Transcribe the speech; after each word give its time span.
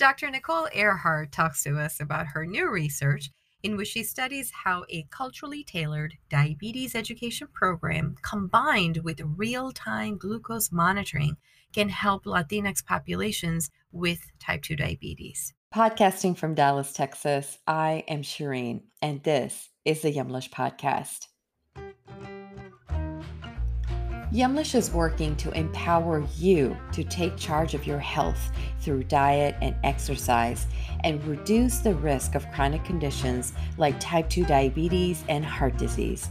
Dr. 0.00 0.30
Nicole 0.30 0.66
Ehrhardt 0.74 1.30
talks 1.30 1.62
to 1.64 1.78
us 1.78 2.00
about 2.00 2.28
her 2.28 2.46
new 2.46 2.70
research 2.70 3.30
in 3.62 3.76
which 3.76 3.88
she 3.88 4.02
studies 4.02 4.50
how 4.64 4.86
a 4.88 5.06
culturally 5.10 5.62
tailored 5.62 6.14
diabetes 6.30 6.94
education 6.94 7.48
program 7.52 8.14
combined 8.22 8.96
with 9.04 9.20
real 9.36 9.72
time 9.72 10.16
glucose 10.16 10.72
monitoring 10.72 11.36
can 11.74 11.90
help 11.90 12.24
Latinx 12.24 12.82
populations 12.82 13.70
with 13.92 14.20
type 14.38 14.62
2 14.62 14.76
diabetes. 14.76 15.52
Podcasting 15.74 16.34
from 16.34 16.54
Dallas, 16.54 16.94
Texas, 16.94 17.58
I 17.66 18.02
am 18.08 18.22
Shireen, 18.22 18.84
and 19.02 19.22
this 19.22 19.68
is 19.84 20.00
the 20.00 20.10
Yumlish 20.10 20.48
Podcast. 20.48 21.26
Yumlish 24.32 24.76
is 24.76 24.92
working 24.92 25.34
to 25.34 25.50
empower 25.58 26.24
you 26.36 26.76
to 26.92 27.02
take 27.02 27.36
charge 27.36 27.74
of 27.74 27.84
your 27.84 27.98
health 27.98 28.52
through 28.78 29.02
diet 29.02 29.56
and 29.60 29.74
exercise 29.82 30.68
and 31.02 31.24
reduce 31.24 31.80
the 31.80 31.96
risk 31.96 32.36
of 32.36 32.48
chronic 32.52 32.84
conditions 32.84 33.52
like 33.76 33.98
type 33.98 34.30
2 34.30 34.44
diabetes 34.44 35.24
and 35.28 35.44
heart 35.44 35.76
disease. 35.78 36.28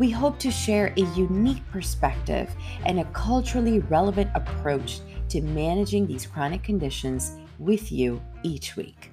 We 0.00 0.10
hope 0.10 0.40
to 0.40 0.50
share 0.50 0.92
a 0.96 1.02
unique 1.14 1.62
perspective 1.70 2.52
and 2.86 2.98
a 2.98 3.04
culturally 3.12 3.78
relevant 3.78 4.30
approach 4.34 4.98
to 5.28 5.42
managing 5.42 6.08
these 6.08 6.26
chronic 6.26 6.64
conditions 6.64 7.36
with 7.60 7.92
you 7.92 8.20
each 8.42 8.74
week. 8.74 9.12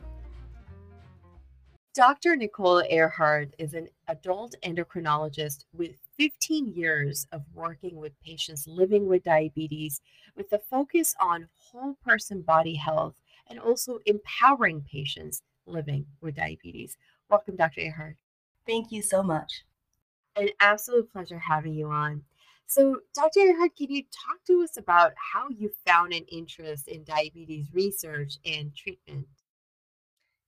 Dr. 1.93 2.35
Nicole 2.35 2.81
Ehrhardt 2.91 3.51
is 3.59 3.75
an 3.75 3.87
adult 4.07 4.55
endocrinologist 4.63 5.65
with 5.73 6.08
15 6.19 6.73
years 6.75 7.25
of 7.31 7.43
working 7.53 7.95
with 7.95 8.11
patients 8.21 8.67
living 8.67 9.07
with 9.07 9.23
diabetes 9.23 10.01
with 10.35 10.51
a 10.51 10.59
focus 10.59 11.15
on 11.21 11.47
whole 11.55 11.95
person 12.05 12.41
body 12.41 12.75
health 12.75 13.15
and 13.49 13.57
also 13.57 13.99
empowering 14.05 14.83
patients 14.91 15.41
living 15.65 16.05
with 16.19 16.35
diabetes. 16.35 16.97
Welcome, 17.29 17.55
Dr. 17.55 17.79
Ehrhardt. 17.79 18.17
Thank 18.67 18.91
you 18.91 19.01
so 19.01 19.23
much. 19.23 19.63
An 20.35 20.49
absolute 20.59 21.09
pleasure 21.09 21.39
having 21.39 21.73
you 21.73 21.87
on. 21.87 22.23
So, 22.67 22.97
Dr. 23.15 23.39
Ehrhardt, 23.39 23.77
can 23.77 23.89
you 23.89 24.03
talk 24.03 24.43
to 24.47 24.61
us 24.61 24.75
about 24.75 25.13
how 25.33 25.47
you 25.49 25.71
found 25.87 26.11
an 26.11 26.25
interest 26.29 26.89
in 26.89 27.05
diabetes 27.05 27.67
research 27.73 28.39
and 28.45 28.75
treatment? 28.75 29.25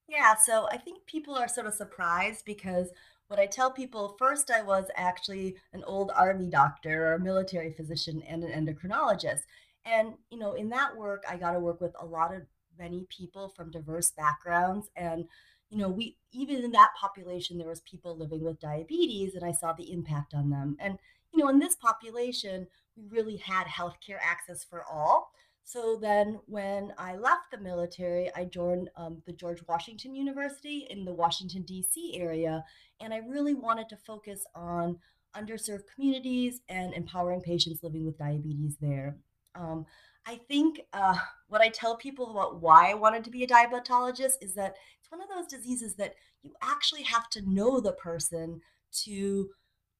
Yeah, 0.06 0.34
so 0.34 0.68
I 0.70 0.76
think 0.76 1.06
people 1.06 1.34
are 1.34 1.48
sort 1.48 1.66
of 1.66 1.72
surprised 1.72 2.44
because 2.44 2.90
what 3.32 3.40
I 3.40 3.46
tell 3.46 3.70
people 3.70 4.14
first, 4.18 4.50
I 4.50 4.60
was 4.60 4.84
actually 4.94 5.56
an 5.72 5.82
old 5.84 6.12
army 6.14 6.50
doctor 6.50 7.06
or 7.06 7.14
a 7.14 7.18
military 7.18 7.72
physician 7.72 8.22
and 8.28 8.44
an 8.44 8.66
endocrinologist. 8.66 9.40
And, 9.86 10.12
you 10.30 10.38
know, 10.38 10.52
in 10.52 10.68
that 10.68 10.94
work, 10.98 11.24
I 11.26 11.38
got 11.38 11.52
to 11.52 11.58
work 11.58 11.80
with 11.80 11.94
a 11.98 12.04
lot 12.04 12.34
of 12.34 12.42
many 12.78 13.06
people 13.08 13.48
from 13.48 13.70
diverse 13.70 14.10
backgrounds. 14.10 14.90
And, 14.96 15.24
you 15.70 15.78
know, 15.78 15.88
we 15.88 16.18
even 16.32 16.62
in 16.62 16.72
that 16.72 16.90
population, 17.00 17.56
there 17.56 17.66
was 17.66 17.80
people 17.80 18.14
living 18.14 18.44
with 18.44 18.60
diabetes, 18.60 19.34
and 19.34 19.42
I 19.42 19.52
saw 19.52 19.72
the 19.72 19.90
impact 19.90 20.34
on 20.34 20.50
them. 20.50 20.76
And, 20.78 20.98
you 21.32 21.42
know, 21.42 21.48
in 21.48 21.58
this 21.58 21.74
population, 21.74 22.66
we 22.98 23.04
really 23.08 23.38
had 23.38 23.66
healthcare 23.66 24.18
access 24.22 24.62
for 24.62 24.84
all. 24.84 25.32
So 25.64 25.96
then, 26.00 26.40
when 26.46 26.92
I 26.98 27.16
left 27.16 27.50
the 27.50 27.58
military, 27.58 28.30
I 28.34 28.44
joined 28.44 28.90
um, 28.96 29.22
the 29.26 29.32
George 29.32 29.62
Washington 29.68 30.14
University 30.14 30.86
in 30.90 31.04
the 31.04 31.14
Washington, 31.14 31.62
D.C. 31.62 32.18
area. 32.18 32.64
And 33.00 33.14
I 33.14 33.18
really 33.18 33.54
wanted 33.54 33.88
to 33.90 33.96
focus 33.96 34.44
on 34.54 34.98
underserved 35.36 35.84
communities 35.94 36.60
and 36.68 36.92
empowering 36.92 37.40
patients 37.40 37.82
living 37.82 38.04
with 38.04 38.18
diabetes 38.18 38.76
there. 38.80 39.16
Um, 39.54 39.86
I 40.26 40.36
think 40.48 40.80
uh, 40.92 41.16
what 41.48 41.60
I 41.60 41.68
tell 41.68 41.96
people 41.96 42.30
about 42.30 42.60
why 42.60 42.90
I 42.90 42.94
wanted 42.94 43.24
to 43.24 43.30
be 43.30 43.42
a 43.42 43.48
diabetologist 43.48 44.34
is 44.40 44.54
that 44.54 44.76
it's 45.00 45.10
one 45.10 45.22
of 45.22 45.28
those 45.28 45.46
diseases 45.46 45.94
that 45.96 46.14
you 46.42 46.52
actually 46.62 47.02
have 47.04 47.28
to 47.30 47.42
know 47.50 47.80
the 47.80 47.92
person 47.92 48.60
to 49.04 49.48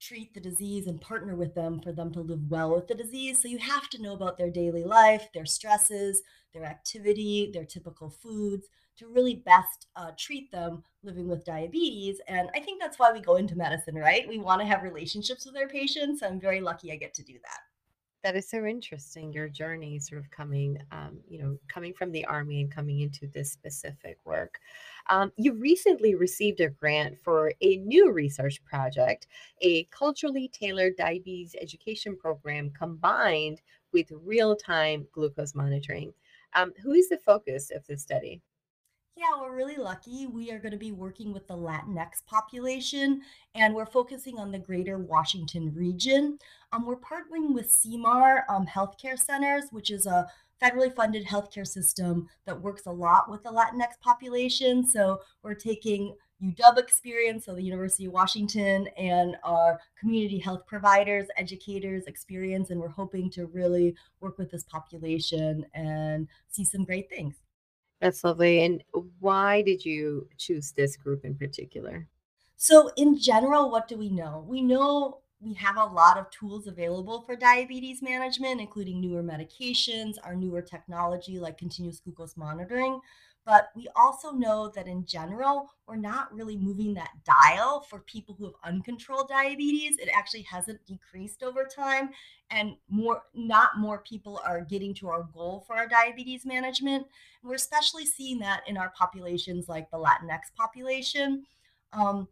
treat 0.03 0.35
the 0.35 0.41
disease 0.41 0.89
and 0.89 1.01
partner 1.01 1.37
with 1.37 1.55
them 1.55 1.81
for 1.81 1.93
them 1.93 2.13
to 2.13 2.21
live 2.21 2.51
well 2.51 2.75
with 2.75 2.89
the 2.89 2.95
disease. 2.95 3.41
So 3.41 3.49
you 3.49 3.59
have 3.59 3.89
to 3.91 4.03
know 4.03 4.15
about 4.15 4.37
their 4.37 4.51
daily 4.51 4.85
life, 4.85 5.29
their 5.33 5.47
stresses, 5.47 6.23
their 6.53 6.65
activity, 6.65 7.51
their 7.55 7.65
typical 7.65 8.11
foods 8.11 8.67
to 8.99 9.07
really 9.07 9.37
best 9.37 9.87
uh, 9.97 10.11
treat 10.19 10.51
them 10.51 10.83
living 11.03 11.29
with 11.29 11.45
diabetes. 11.45 12.21
And 12.27 12.51
I 12.55 12.61
think 12.61 12.81
that's 12.81 12.99
why 12.99 13.13
we 13.13 13.21
go 13.21 13.37
into 13.37 13.57
medicine, 13.57 13.95
right? 13.95 14.29
We 14.29 14.39
want 14.39 14.61
to 14.61 14.67
have 14.67 14.83
relationships 14.83 15.47
with 15.47 15.57
our 15.57 15.69
patients. 15.69 16.23
I'm 16.23 16.41
very 16.41 16.61
lucky 16.61 16.93
I 16.93 16.97
get 16.97 17.15
to 17.15 17.23
do 17.23 17.35
that 17.35 17.61
that 18.23 18.37
is 18.37 18.49
so 18.49 18.65
interesting 18.65 19.33
your 19.33 19.49
journey 19.49 19.99
sort 19.99 20.21
of 20.21 20.31
coming 20.31 20.79
um, 20.91 21.19
you 21.29 21.39
know 21.43 21.57
coming 21.69 21.93
from 21.93 22.13
the 22.13 22.25
army 22.27 22.61
and 22.61 22.73
coming 22.73 23.01
into 23.01 23.27
this 23.29 23.51
specific 23.51 24.17
work 24.25 24.59
um, 25.09 25.33
you 25.37 25.55
recently 25.55 26.15
received 26.15 26.61
a 26.61 26.69
grant 26.69 27.19
for 27.23 27.53
a 27.61 27.77
new 27.79 28.11
research 28.13 28.63
project 28.65 29.27
a 29.61 29.85
culturally 29.85 30.49
tailored 30.49 30.97
diabetes 30.97 31.55
education 31.61 32.17
program 32.17 32.71
combined 32.71 33.61
with 33.93 34.13
real-time 34.25 35.07
glucose 35.13 35.55
monitoring 35.55 36.13
um, 36.55 36.73
who 36.83 36.93
is 36.93 37.09
the 37.09 37.19
focus 37.19 37.71
of 37.75 37.87
this 37.87 38.03
study 38.03 38.41
yeah, 39.15 39.39
we're 39.39 39.55
really 39.55 39.77
lucky. 39.77 40.27
We 40.27 40.51
are 40.53 40.59
going 40.59 40.73
to 40.73 40.79
be 40.79 40.91
working 40.91 41.35
with 41.35 41.47
the 41.47 41.57
Latinx 41.57 42.25
population, 42.27 43.21
and 43.55 43.75
we're 43.75 43.85
focusing 43.85 44.39
on 44.39 44.51
the 44.51 44.59
greater 44.59 44.99
Washington 44.99 45.73
region. 45.75 46.39
Um, 46.73 46.87
we're 46.87 46.97
partnering 46.97 47.53
with 47.53 47.71
Sea 47.71 47.99
Mar 47.99 48.47
um, 48.49 48.67
Healthcare 48.67 49.19
Centers, 49.19 49.65
which 49.71 49.91
is 49.91 50.07
a 50.07 50.27
federally 50.63 50.95
funded 50.95 51.27
healthcare 51.27 51.67
system 51.67 52.29
that 52.47 52.61
works 52.61 52.87
a 52.87 52.91
lot 52.91 53.31
with 53.31 53.43
the 53.43 53.51
Latinx 53.51 53.99
population. 54.01 54.87
So 54.87 55.21
we're 55.43 55.55
taking 55.55 56.15
UW 56.43 56.79
experience, 56.79 57.45
so 57.45 57.55
the 57.55 57.63
University 57.63 58.07
of 58.07 58.13
Washington, 58.13 58.89
and 58.97 59.37
our 59.45 59.81
community 59.99 60.39
health 60.39 60.67
providers, 60.67 61.29
educators 61.37 62.07
experience, 62.07 62.71
and 62.71 62.81
we're 62.81 62.89
hoping 62.89 63.31
to 63.31 63.47
really 63.47 63.95
work 64.21 64.39
with 64.39 64.51
this 64.51 64.65
population 64.65 65.65
and 65.75 66.29
see 66.49 66.65
some 66.65 66.85
great 66.85 67.09
things. 67.09 67.37
That's 68.01 68.25
lovely. 68.25 68.65
And 68.65 68.83
why 69.21 69.63
did 69.63 69.85
you 69.85 70.29
choose 70.37 70.73
this 70.73 70.97
group 70.97 71.25
in 71.25 71.37
particular? 71.37 72.09
So, 72.57 72.91
in 72.97 73.19
general, 73.19 73.71
what 73.71 73.87
do 73.87 73.97
we 73.97 74.09
know? 74.09 74.45
We 74.49 74.63
know 74.63 75.22
we 75.43 75.55
have 75.55 75.77
a 75.77 75.85
lot 75.85 76.19
of 76.19 76.31
tools 76.31 76.69
available 76.69 77.23
for 77.23 77.35
diabetes 77.35 78.01
management, 78.01 78.61
including 78.61 79.01
newer 79.01 79.23
medications, 79.23 80.15
our 80.23 80.37
newer 80.37 80.63
technology 80.63 81.39
like 81.39 81.59
continuous 81.59 82.01
glucose 82.01 82.37
monitoring. 82.37 83.01
But 83.45 83.71
we 83.75 83.89
also 83.97 84.31
know 84.31 84.71
that 84.77 84.87
in 84.87 85.05
general, 85.05 85.69
we're 85.89 85.97
not 85.97 86.33
really 86.33 86.57
moving 86.57 86.95
that 86.95 87.11
dial 87.25 87.81
for 87.81 87.99
people 88.01 88.37
who 88.39 88.45
have 88.45 88.55
uncontrolled 88.65 89.29
diabetes. 89.29 89.99
It 89.99 90.09
actually 90.15 90.43
hasn't 90.43 90.87
decreased 90.87 91.43
over 91.43 91.65
time. 91.65 92.11
And 92.51 92.77
more, 92.89 93.23
not 93.35 93.79
more 93.79 93.99
people 93.99 94.41
are 94.47 94.61
getting 94.61 94.95
to 94.95 95.09
our 95.09 95.25
goal 95.35 95.65
for 95.67 95.75
our 95.75 95.89
diabetes 95.89 96.47
management. 96.47 97.07
And 97.43 97.51
we're 97.51 97.57
especially 97.57 98.07
seeing 98.07 98.39
that 98.41 98.63
in 98.69 98.77
our 98.77 98.93
populations 98.97 99.69
like 99.69 99.91
the 99.91 99.99
Latinx 99.99 100.55
population. 100.57 101.45
Um, 101.93 102.29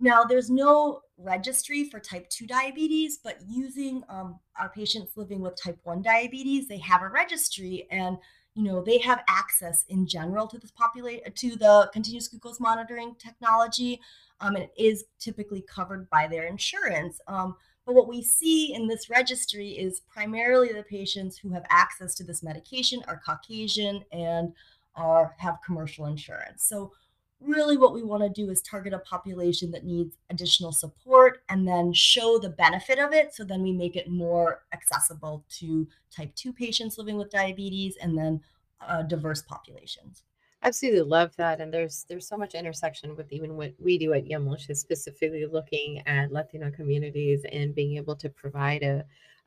now, 0.00 0.24
there's 0.24 0.50
no 0.50 1.02
registry 1.18 1.84
for 1.84 2.00
type 2.00 2.28
2 2.30 2.46
diabetes, 2.46 3.18
but 3.22 3.38
using 3.46 4.02
um, 4.08 4.40
our 4.58 4.70
patients 4.70 5.16
living 5.16 5.40
with 5.40 5.60
type 5.60 5.78
1 5.82 6.00
diabetes, 6.00 6.68
they 6.68 6.78
have 6.78 7.02
a 7.02 7.08
registry. 7.08 7.86
And 7.90 8.16
you 8.54 8.64
know 8.64 8.82
they 8.82 8.98
have 8.98 9.22
access 9.28 9.84
in 9.88 10.06
general 10.06 10.46
to 10.48 10.58
this 10.58 10.72
populate 10.72 11.34
to 11.36 11.56
the 11.56 11.88
continuous 11.92 12.28
glucose 12.28 12.60
monitoring 12.60 13.14
technology 13.18 14.00
um, 14.40 14.56
and 14.56 14.64
it 14.64 14.72
is 14.76 15.04
typically 15.18 15.62
covered 15.62 16.10
by 16.10 16.26
their 16.26 16.46
insurance 16.46 17.20
um, 17.28 17.54
but 17.86 17.94
what 17.94 18.08
we 18.08 18.22
see 18.22 18.74
in 18.74 18.88
this 18.88 19.08
registry 19.08 19.70
is 19.70 20.00
primarily 20.00 20.72
the 20.72 20.82
patients 20.82 21.38
who 21.38 21.50
have 21.52 21.64
access 21.70 22.14
to 22.14 22.24
this 22.24 22.42
medication 22.42 23.02
are 23.06 23.20
caucasian 23.24 24.04
and 24.12 24.52
are 24.96 25.34
have 25.38 25.58
commercial 25.64 26.06
insurance 26.06 26.64
so 26.64 26.92
really 27.40 27.76
what 27.76 27.94
we 27.94 28.02
want 28.02 28.22
to 28.22 28.28
do 28.28 28.50
is 28.50 28.60
target 28.60 28.92
a 28.92 28.98
population 28.98 29.70
that 29.70 29.84
needs 29.84 30.16
additional 30.28 30.72
support 30.72 31.42
and 31.48 31.66
then 31.66 31.92
show 31.92 32.38
the 32.38 32.50
benefit 32.50 32.98
of 32.98 33.12
it 33.12 33.34
so 33.34 33.44
then 33.44 33.62
we 33.62 33.72
make 33.72 33.96
it 33.96 34.08
more 34.08 34.62
accessible 34.72 35.44
to 35.48 35.86
type 36.14 36.34
2 36.34 36.52
patients 36.52 36.98
living 36.98 37.16
with 37.16 37.30
diabetes 37.30 37.96
and 37.96 38.16
then 38.16 38.40
uh, 38.86 39.02
diverse 39.02 39.42
populations. 39.42 40.22
Absolutely 40.62 41.00
love 41.00 41.34
that 41.36 41.60
and 41.60 41.72
there's 41.72 42.04
there's 42.08 42.28
so 42.28 42.36
much 42.36 42.54
intersection 42.54 43.16
with 43.16 43.32
even 43.32 43.56
what 43.56 43.72
we 43.78 43.96
do 43.96 44.12
at 44.12 44.26
Yumlish 44.26 44.68
is 44.68 44.78
specifically 44.78 45.46
looking 45.46 46.02
at 46.06 46.32
latino 46.32 46.70
communities 46.70 47.40
and 47.50 47.74
being 47.74 47.96
able 47.96 48.14
to 48.16 48.28
provide 48.28 48.82
a, 48.82 49.02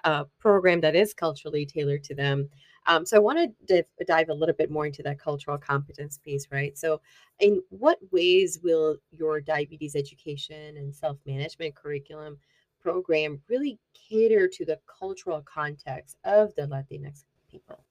a 0.06 0.26
program 0.40 0.82
that 0.82 0.96
is 0.96 1.14
culturally 1.14 1.68
tailored 1.68 2.04
to 2.06 2.16
them 2.16 2.50
um, 2.86 3.06
so 3.06 3.18
I 3.18 3.20
want 3.20 3.56
to 3.68 3.86
dive 4.06 4.30
a 4.30 4.34
little 4.34 4.56
bit 4.56 4.72
more 4.72 4.86
into 4.86 5.04
that 5.04 5.20
cultural 5.20 5.58
competence 5.58 6.18
piece, 6.18 6.48
right? 6.52 6.78
So, 6.78 7.02
in 7.40 7.62
what 7.70 8.00
ways 8.12 8.60
will 8.64 8.98
your 9.12 9.42
diabetes 9.42 9.96
education 9.96 10.78
and 10.78 10.94
self 10.94 11.18
management 11.26 11.76
curriculum 11.76 12.38
program 12.82 13.42
really 13.48 13.80
cater 13.94 14.48
to 14.48 14.66
the 14.66 14.80
cultural 15.00 15.42
context 15.42 16.18
of 16.26 16.54
the 16.56 16.64
Latinx 16.64 17.24
people? 17.50 17.84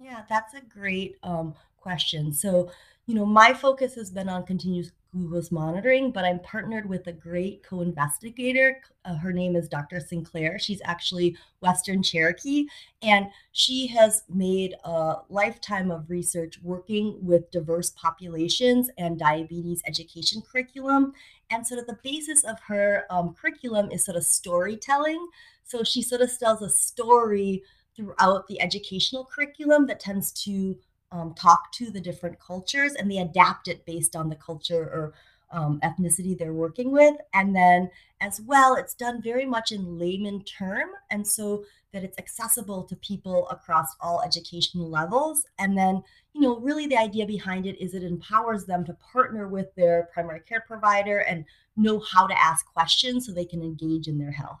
Yeah, 0.00 0.22
that's 0.28 0.54
a 0.54 0.60
great 0.60 1.16
um, 1.22 1.54
question. 1.76 2.32
So, 2.32 2.70
you 3.06 3.14
know, 3.14 3.24
my 3.24 3.54
focus 3.54 3.94
has 3.94 4.10
been 4.10 4.28
on 4.28 4.44
continuous 4.44 4.90
glucose 5.12 5.52
monitoring, 5.52 6.10
but 6.10 6.24
I'm 6.24 6.40
partnered 6.40 6.88
with 6.88 7.06
a 7.06 7.12
great 7.12 7.62
co-investigator. 7.62 8.80
Uh, 9.04 9.16
her 9.16 9.32
name 9.32 9.56
is 9.56 9.68
Dr. 9.68 10.00
Sinclair. 10.00 10.58
She's 10.58 10.80
actually 10.84 11.36
Western 11.60 12.02
Cherokee, 12.02 12.66
and 13.02 13.26
she 13.52 13.86
has 13.88 14.22
made 14.28 14.74
a 14.84 15.16
lifetime 15.28 15.90
of 15.90 16.08
research 16.08 16.58
working 16.62 17.18
with 17.20 17.50
diverse 17.50 17.90
populations 17.90 18.88
and 18.96 19.18
diabetes 19.18 19.82
education 19.86 20.42
curriculum. 20.50 21.12
And 21.50 21.66
sort 21.66 21.80
of 21.80 21.86
the 21.86 21.98
basis 22.02 22.44
of 22.44 22.58
her 22.60 23.04
um, 23.10 23.34
curriculum 23.34 23.90
is 23.90 24.04
sort 24.04 24.16
of 24.16 24.24
storytelling. 24.24 25.28
So 25.64 25.82
she 25.84 26.00
sort 26.02 26.22
of 26.22 26.30
tells 26.38 26.62
a 26.62 26.70
story 26.70 27.62
throughout 27.94 28.46
the 28.46 28.60
educational 28.62 29.26
curriculum 29.26 29.86
that 29.86 30.00
tends 30.00 30.32
to 30.32 30.76
um, 31.12 31.34
talk 31.34 31.70
to 31.72 31.90
the 31.90 32.00
different 32.00 32.40
cultures 32.40 32.94
and 32.94 33.10
they 33.10 33.18
adapt 33.18 33.68
it 33.68 33.86
based 33.86 34.16
on 34.16 34.28
the 34.28 34.36
culture 34.36 34.82
or 34.82 35.12
um, 35.52 35.80
ethnicity 35.84 36.36
they're 36.36 36.54
working 36.54 36.90
with. 36.90 37.14
And 37.34 37.54
then, 37.54 37.90
as 38.20 38.40
well, 38.40 38.74
it's 38.74 38.94
done 38.94 39.22
very 39.22 39.44
much 39.44 39.70
in 39.70 39.98
layman 39.98 40.42
term, 40.44 40.88
and 41.10 41.26
so 41.26 41.64
that 41.92 42.02
it's 42.02 42.18
accessible 42.18 42.84
to 42.84 42.96
people 42.96 43.48
across 43.50 43.94
all 44.00 44.22
educational 44.22 44.88
levels. 44.88 45.44
And 45.58 45.76
then, 45.76 46.02
you 46.32 46.40
know, 46.40 46.58
really 46.58 46.86
the 46.86 46.96
idea 46.96 47.26
behind 47.26 47.66
it 47.66 47.78
is 47.82 47.94
it 47.94 48.02
empowers 48.02 48.64
them 48.64 48.84
to 48.86 48.96
partner 49.12 49.46
with 49.46 49.74
their 49.74 50.08
primary 50.14 50.40
care 50.40 50.64
provider 50.66 51.18
and 51.18 51.44
know 51.76 52.00
how 52.00 52.26
to 52.26 52.42
ask 52.42 52.64
questions 52.72 53.26
so 53.26 53.32
they 53.32 53.44
can 53.44 53.62
engage 53.62 54.08
in 54.08 54.18
their 54.18 54.30
health. 54.30 54.60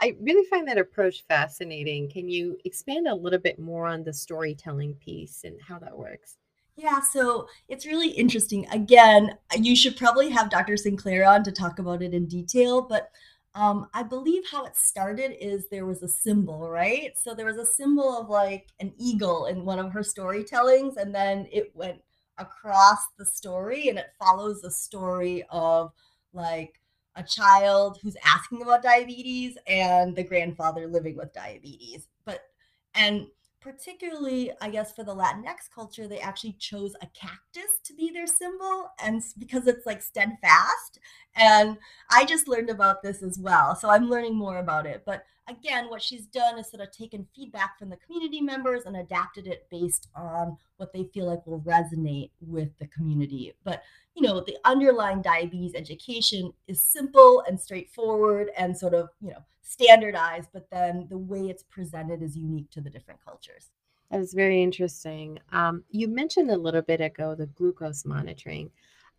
I 0.00 0.16
really 0.20 0.46
find 0.48 0.66
that 0.68 0.78
approach 0.78 1.24
fascinating. 1.26 2.08
Can 2.08 2.28
you 2.28 2.56
expand 2.64 3.08
a 3.08 3.14
little 3.14 3.38
bit 3.38 3.58
more 3.58 3.86
on 3.86 4.04
the 4.04 4.12
storytelling 4.12 4.94
piece 4.94 5.42
and 5.44 5.56
how 5.60 5.78
that 5.80 5.96
works? 5.96 6.36
Yeah, 6.76 7.00
so 7.00 7.48
it's 7.68 7.86
really 7.86 8.10
interesting. 8.10 8.68
Again, 8.70 9.36
you 9.56 9.74
should 9.74 9.96
probably 9.96 10.30
have 10.30 10.50
Dr. 10.50 10.76
Sinclair 10.76 11.24
on 11.24 11.42
to 11.42 11.50
talk 11.50 11.80
about 11.80 12.02
it 12.02 12.14
in 12.14 12.26
detail, 12.26 12.82
but 12.82 13.10
um, 13.56 13.88
I 13.92 14.04
believe 14.04 14.44
how 14.48 14.64
it 14.64 14.76
started 14.76 15.32
is 15.44 15.66
there 15.68 15.86
was 15.86 16.04
a 16.04 16.08
symbol, 16.08 16.70
right? 16.70 17.10
So 17.20 17.34
there 17.34 17.46
was 17.46 17.56
a 17.56 17.66
symbol 17.66 18.16
of 18.16 18.28
like 18.28 18.68
an 18.78 18.92
eagle 18.96 19.46
in 19.46 19.64
one 19.64 19.80
of 19.80 19.90
her 19.92 20.02
storytellings, 20.02 20.96
and 20.96 21.12
then 21.12 21.48
it 21.50 21.72
went 21.74 22.00
across 22.38 22.98
the 23.18 23.26
story 23.26 23.88
and 23.88 23.98
it 23.98 24.12
follows 24.16 24.60
the 24.60 24.70
story 24.70 25.44
of 25.50 25.90
like 26.32 26.77
a 27.18 27.22
child 27.24 27.98
who's 28.00 28.16
asking 28.24 28.62
about 28.62 28.82
diabetes 28.82 29.58
and 29.66 30.14
the 30.14 30.22
grandfather 30.22 30.86
living 30.86 31.16
with 31.16 31.34
diabetes. 31.34 32.06
But, 32.24 32.42
and 32.94 33.26
particularly, 33.60 34.52
I 34.60 34.70
guess, 34.70 34.92
for 34.92 35.02
the 35.02 35.14
Latinx 35.14 35.68
culture, 35.74 36.06
they 36.06 36.20
actually 36.20 36.52
chose 36.60 36.94
a 37.02 37.06
cactus 37.08 37.80
to 37.84 37.94
be 37.94 38.10
their 38.10 38.28
symbol, 38.28 38.90
and 39.02 39.20
because 39.36 39.66
it's 39.66 39.84
like 39.84 40.00
steadfast. 40.00 41.00
And 41.34 41.76
I 42.10 42.24
just 42.24 42.48
learned 42.48 42.70
about 42.70 43.02
this 43.02 43.22
as 43.22 43.38
well. 43.38 43.74
So 43.74 43.90
I'm 43.90 44.08
learning 44.08 44.36
more 44.36 44.58
about 44.58 44.86
it. 44.86 45.02
But 45.04 45.24
again, 45.48 45.88
what 45.88 46.02
she's 46.02 46.26
done 46.26 46.58
is 46.58 46.70
sort 46.70 46.82
of 46.82 46.90
taken 46.90 47.26
feedback 47.34 47.78
from 47.78 47.90
the 47.90 47.96
community 47.96 48.40
members 48.40 48.84
and 48.84 48.96
adapted 48.96 49.46
it 49.46 49.66
based 49.70 50.08
on 50.14 50.56
what 50.76 50.92
they 50.92 51.04
feel 51.14 51.26
like 51.26 51.46
will 51.46 51.60
resonate 51.60 52.30
with 52.40 52.70
the 52.78 52.86
community. 52.88 53.52
But 53.64 53.82
you 54.14 54.22
know, 54.22 54.40
the 54.40 54.56
underlying 54.64 55.22
diabetes 55.22 55.74
education 55.74 56.52
is 56.66 56.82
simple 56.82 57.44
and 57.46 57.58
straightforward 57.58 58.50
and 58.56 58.76
sort 58.76 58.94
of, 58.94 59.10
you 59.20 59.30
know, 59.30 59.44
standardized, 59.62 60.48
but 60.52 60.68
then 60.70 61.06
the 61.08 61.18
way 61.18 61.48
it's 61.48 61.62
presented 61.62 62.22
is 62.22 62.36
unique 62.36 62.70
to 62.70 62.80
the 62.80 62.90
different 62.90 63.20
cultures. 63.24 63.70
That 64.10 64.20
is 64.20 64.32
very 64.32 64.62
interesting. 64.62 65.38
Um, 65.52 65.84
you 65.90 66.08
mentioned 66.08 66.50
a 66.50 66.56
little 66.56 66.82
bit 66.82 67.00
ago 67.00 67.34
the 67.34 67.46
glucose 67.46 68.04
monitoring. 68.04 68.70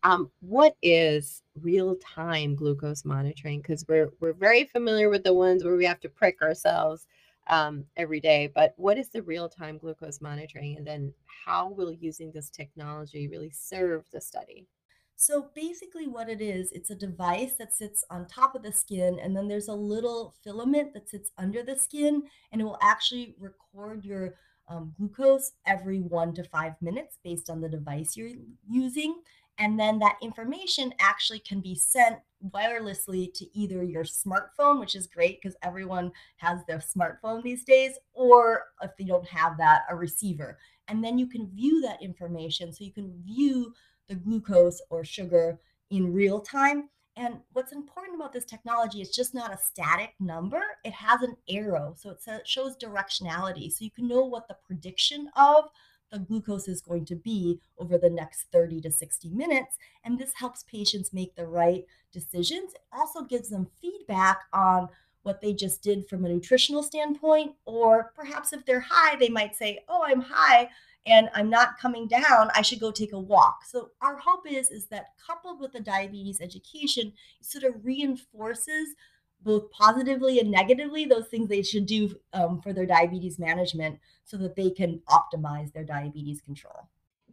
Um, 0.04 0.32
what 0.40 0.76
is 0.82 1.44
real-time 1.62 2.56
glucose 2.56 3.04
monitoring? 3.04 3.60
Because 3.62 3.86
we're 3.88 4.10
we're 4.20 4.34
very 4.34 4.66
familiar 4.66 5.10
with 5.10 5.24
the 5.24 5.34
ones 5.34 5.64
where 5.64 5.76
we 5.76 5.86
have 5.86 6.00
to 6.02 6.10
prick 6.10 6.42
ourselves 6.42 7.08
um, 7.48 7.84
every 7.98 8.20
day, 8.20 8.52
but 8.54 8.74
what 8.78 8.98
is 8.98 9.10
the 9.10 9.24
real-time 9.24 9.78
glucose 9.78 10.22
monitoring, 10.22 10.78
and 10.78 10.86
then 10.86 11.14
how 11.46 11.70
will 11.70 11.92
using 11.92 12.32
this 12.32 12.50
technology 12.50 13.28
really 13.28 13.50
serve 13.50 14.06
the 14.14 14.22
study? 14.22 14.68
So 15.16 15.50
basically, 15.54 16.08
what 16.08 16.30
it 16.30 16.40
is, 16.40 16.72
it's 16.72 16.92
a 16.92 16.96
device 16.96 17.56
that 17.60 17.74
sits 17.74 18.06
on 18.10 18.26
top 18.26 18.56
of 18.56 18.64
the 18.64 18.72
skin, 18.72 19.20
and 19.22 19.36
then 19.36 19.50
there's 19.50 19.68
a 19.68 19.74
little 19.74 20.36
filament 20.44 20.94
that 20.94 21.10
sits 21.10 21.32
under 21.38 21.62
the 21.62 21.76
skin, 21.76 22.24
and 22.52 22.62
it 22.62 22.64
will 22.64 22.80
actually 22.82 23.36
record 23.38 24.06
your 24.06 24.36
um, 24.70 24.94
glucose 24.98 25.54
every 25.66 26.00
one 26.00 26.34
to 26.36 26.44
five 26.44 26.74
minutes 26.82 27.18
based 27.24 27.50
on 27.50 27.60
the 27.60 27.68
device 27.68 28.16
you're 28.16 28.32
using. 28.70 29.16
And 29.60 29.78
then 29.78 30.00
that 30.00 30.18
information 30.22 30.94
actually 31.00 31.40
can 31.40 31.60
be 31.60 31.76
sent 31.76 32.18
wirelessly 32.54 33.34
to 33.34 33.46
either 33.58 33.84
your 33.84 34.06
smartphone, 34.06 34.80
which 34.80 34.96
is 34.96 35.06
great 35.06 35.42
because 35.42 35.58
everyone 35.62 36.14
has 36.38 36.60
their 36.66 36.80
smartphone 36.80 37.44
these 37.44 37.66
days, 37.66 38.00
or 38.14 38.64
if 38.82 38.92
they 38.98 39.04
don't 39.04 39.28
have 39.28 39.58
that, 39.58 39.82
a 39.90 39.96
receiver. 39.96 40.58
And 40.88 41.04
then 41.04 41.20
you 41.20 41.28
can 41.28 41.52
view 41.54 41.82
that 41.82 42.02
information. 42.02 42.72
So 42.72 42.86
you 42.86 42.94
can 42.94 43.22
view 43.26 43.74
the 44.08 44.16
glucose 44.16 44.82
or 44.90 45.04
sugar 45.04 45.60
in 45.92 46.14
real 46.14 46.40
time. 46.40 46.90
And 47.18 47.42
what's 47.52 47.74
important 47.74 48.16
about 48.16 48.32
this 48.32 48.46
technology 48.46 49.02
is 49.02 49.10
just 49.10 49.36
not 49.36 49.54
a 49.54 49.58
static 49.58 50.14
number. 50.22 50.62
It 50.86 50.94
has 50.94 51.22
an 51.22 51.36
arrow, 51.50 51.94
so 51.98 52.12
it 52.12 52.48
shows 52.48 52.78
directionality. 52.78 53.70
So 53.70 53.84
you 53.84 53.92
can 53.92 54.08
know 54.08 54.24
what 54.24 54.48
the 54.48 54.56
prediction 54.66 55.30
of 55.36 55.66
the 56.12 56.20
glucose 56.20 56.68
is 56.68 56.82
going 56.82 57.06
to 57.06 57.16
be 57.16 57.60
over 57.78 57.98
the 57.98 58.10
next 58.10 58.48
30 58.52 58.82
to 58.82 58.92
60 58.92 59.30
minutes. 59.30 59.78
And 60.04 60.18
this 60.18 60.34
helps 60.36 60.64
patients 60.64 61.14
make 61.14 61.36
the 61.36 61.48
right 61.48 61.86
decisions. 62.12 62.74
It 62.74 62.82
also 62.92 63.24
gives 63.24 63.50
them 63.50 63.68
feedback 63.82 64.42
on 64.54 64.90
what 65.24 65.42
they 65.42 65.54
just 65.54 65.84
did 65.84 66.08
from 66.08 66.26
a 66.26 66.30
nutritional 66.30 66.82
standpoint, 66.82 67.54
or 67.66 68.14
perhaps 68.16 68.54
if 68.54 68.66
they're 68.66 68.86
high, 68.90 69.16
they 69.18 69.30
might 69.30 69.56
say, 69.56 69.84
Oh, 69.88 70.04
I'm 70.06 70.22
high 70.22 70.70
and 71.06 71.30
I'm 71.34 71.50
not 71.50 71.78
coming 71.78 72.08
down, 72.08 72.50
I 72.56 72.62
should 72.62 72.80
go 72.80 72.92
take 72.92 73.14
a 73.14 73.20
walk. 73.20 73.64
So 73.66 73.92
our 74.02 74.18
hope 74.18 74.46
is 74.50 74.70
is 74.70 74.88
that 74.88 75.08
coupled 75.26 75.60
with 75.60 75.72
the 75.72 75.80
diabetes 75.80 76.42
education, 76.42 77.14
it 77.40 77.46
sort 77.46 77.64
of 77.64 77.84
reinforces 77.84 78.96
both 79.42 79.72
positively 79.72 80.40
and 80.40 80.52
negatively 80.52 81.06
those 81.06 81.28
things 81.28 81.48
they 81.48 81.64
should 81.64 81.86
do 81.86 82.14
um, 82.34 82.62
for 82.62 82.74
their 82.74 82.86
diabetes 82.86 83.40
management 83.40 84.00
so 84.26 84.38
that 84.38 84.56
they 84.56 84.70
can 84.70 85.02
optimize 85.10 85.72
their 85.74 85.84
diabetes 85.84 86.42
control. 86.42 86.88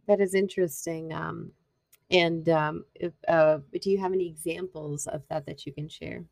That 0.07 0.21
is 0.21 0.33
interesting. 0.33 1.13
Um, 1.13 1.51
and 2.09 2.47
um, 2.49 2.85
if, 2.95 3.13
uh, 3.27 3.59
do 3.81 3.91
you 3.91 3.97
have 3.97 4.13
any 4.13 4.27
examples 4.27 5.07
of 5.07 5.23
that 5.29 5.45
that 5.45 5.65
you 5.65 5.73
can 5.73 5.89
share? 5.89 6.23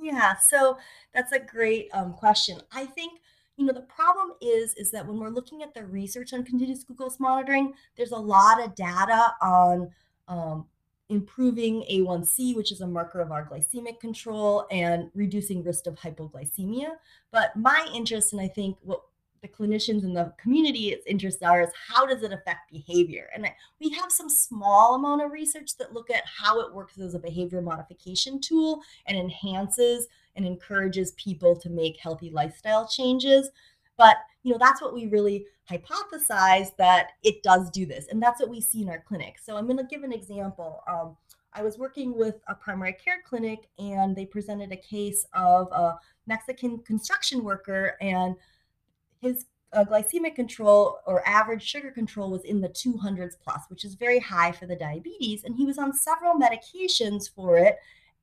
Yeah, 0.00 0.36
so 0.36 0.78
that's 1.14 1.32
a 1.32 1.38
great 1.38 1.88
um, 1.94 2.12
question. 2.12 2.58
I 2.72 2.86
think 2.86 3.20
you 3.56 3.66
know 3.66 3.72
the 3.72 3.82
problem 3.82 4.32
is 4.40 4.74
is 4.74 4.90
that 4.90 5.06
when 5.06 5.18
we're 5.18 5.28
looking 5.28 5.62
at 5.62 5.74
the 5.74 5.84
research 5.84 6.32
on 6.32 6.42
continuous 6.42 6.84
glucose 6.84 7.20
monitoring 7.20 7.74
there's 7.96 8.10
a 8.10 8.16
lot 8.16 8.62
of 8.62 8.74
data 8.74 9.34
on 9.42 9.90
um, 10.26 10.66
improving 11.12 11.84
a1c 11.90 12.56
which 12.56 12.72
is 12.72 12.80
a 12.80 12.86
marker 12.86 13.20
of 13.20 13.30
our 13.30 13.46
glycemic 13.46 14.00
control 14.00 14.66
and 14.70 15.10
reducing 15.14 15.62
risk 15.62 15.86
of 15.86 15.94
hypoglycemia 15.94 16.92
but 17.30 17.54
my 17.54 17.86
interest 17.94 18.32
and 18.32 18.40
i 18.40 18.48
think 18.48 18.76
what 18.82 19.02
the 19.42 19.48
clinicians 19.48 20.04
in 20.04 20.14
the 20.14 20.32
community's 20.40 20.94
its 20.94 21.06
interests 21.06 21.42
are 21.42 21.60
is 21.62 21.70
how 21.88 22.06
does 22.06 22.22
it 22.22 22.32
affect 22.32 22.70
behavior 22.70 23.28
and 23.34 23.46
we 23.80 23.90
have 23.90 24.10
some 24.10 24.30
small 24.30 24.94
amount 24.94 25.20
of 25.20 25.32
research 25.32 25.76
that 25.76 25.92
look 25.92 26.10
at 26.10 26.22
how 26.24 26.60
it 26.60 26.72
works 26.72 26.98
as 26.98 27.14
a 27.14 27.18
behavior 27.18 27.60
modification 27.60 28.40
tool 28.40 28.80
and 29.06 29.18
enhances 29.18 30.08
and 30.36 30.46
encourages 30.46 31.12
people 31.12 31.54
to 31.56 31.70
make 31.70 31.98
healthy 31.98 32.30
lifestyle 32.30 32.86
changes. 32.86 33.50
But 33.96 34.16
you 34.42 34.52
know, 34.52 34.58
that's 34.58 34.82
what 34.82 34.94
we 34.94 35.06
really 35.06 35.46
hypothesize 35.70 36.76
that 36.76 37.10
it 37.22 37.42
does 37.42 37.70
do 37.70 37.86
this, 37.86 38.06
and 38.08 38.22
that's 38.22 38.40
what 38.40 38.50
we 38.50 38.60
see 38.60 38.82
in 38.82 38.88
our 38.88 39.02
clinic. 39.06 39.38
So 39.38 39.56
I'm 39.56 39.66
going 39.66 39.78
to 39.78 39.84
give 39.84 40.02
an 40.02 40.12
example. 40.12 40.82
Um, 40.88 41.16
I 41.54 41.62
was 41.62 41.78
working 41.78 42.16
with 42.16 42.36
a 42.48 42.54
primary 42.54 42.94
care 42.94 43.22
clinic, 43.24 43.68
and 43.78 44.16
they 44.16 44.26
presented 44.26 44.72
a 44.72 44.76
case 44.76 45.26
of 45.34 45.68
a 45.72 45.98
Mexican 46.26 46.78
construction 46.78 47.44
worker, 47.44 47.96
and 48.00 48.36
his 49.20 49.46
uh, 49.72 49.84
glycemic 49.84 50.34
control 50.34 50.98
or 51.06 51.26
average 51.26 51.62
sugar 51.62 51.90
control 51.90 52.30
was 52.30 52.44
in 52.44 52.60
the 52.60 52.68
200s 52.68 53.34
plus, 53.42 53.62
which 53.68 53.84
is 53.84 53.94
very 53.94 54.18
high 54.18 54.52
for 54.52 54.66
the 54.66 54.76
diabetes. 54.76 55.44
And 55.44 55.54
he 55.56 55.64
was 55.64 55.78
on 55.78 55.92
several 55.92 56.34
medications 56.34 57.30
for 57.32 57.56
it. 57.56 57.78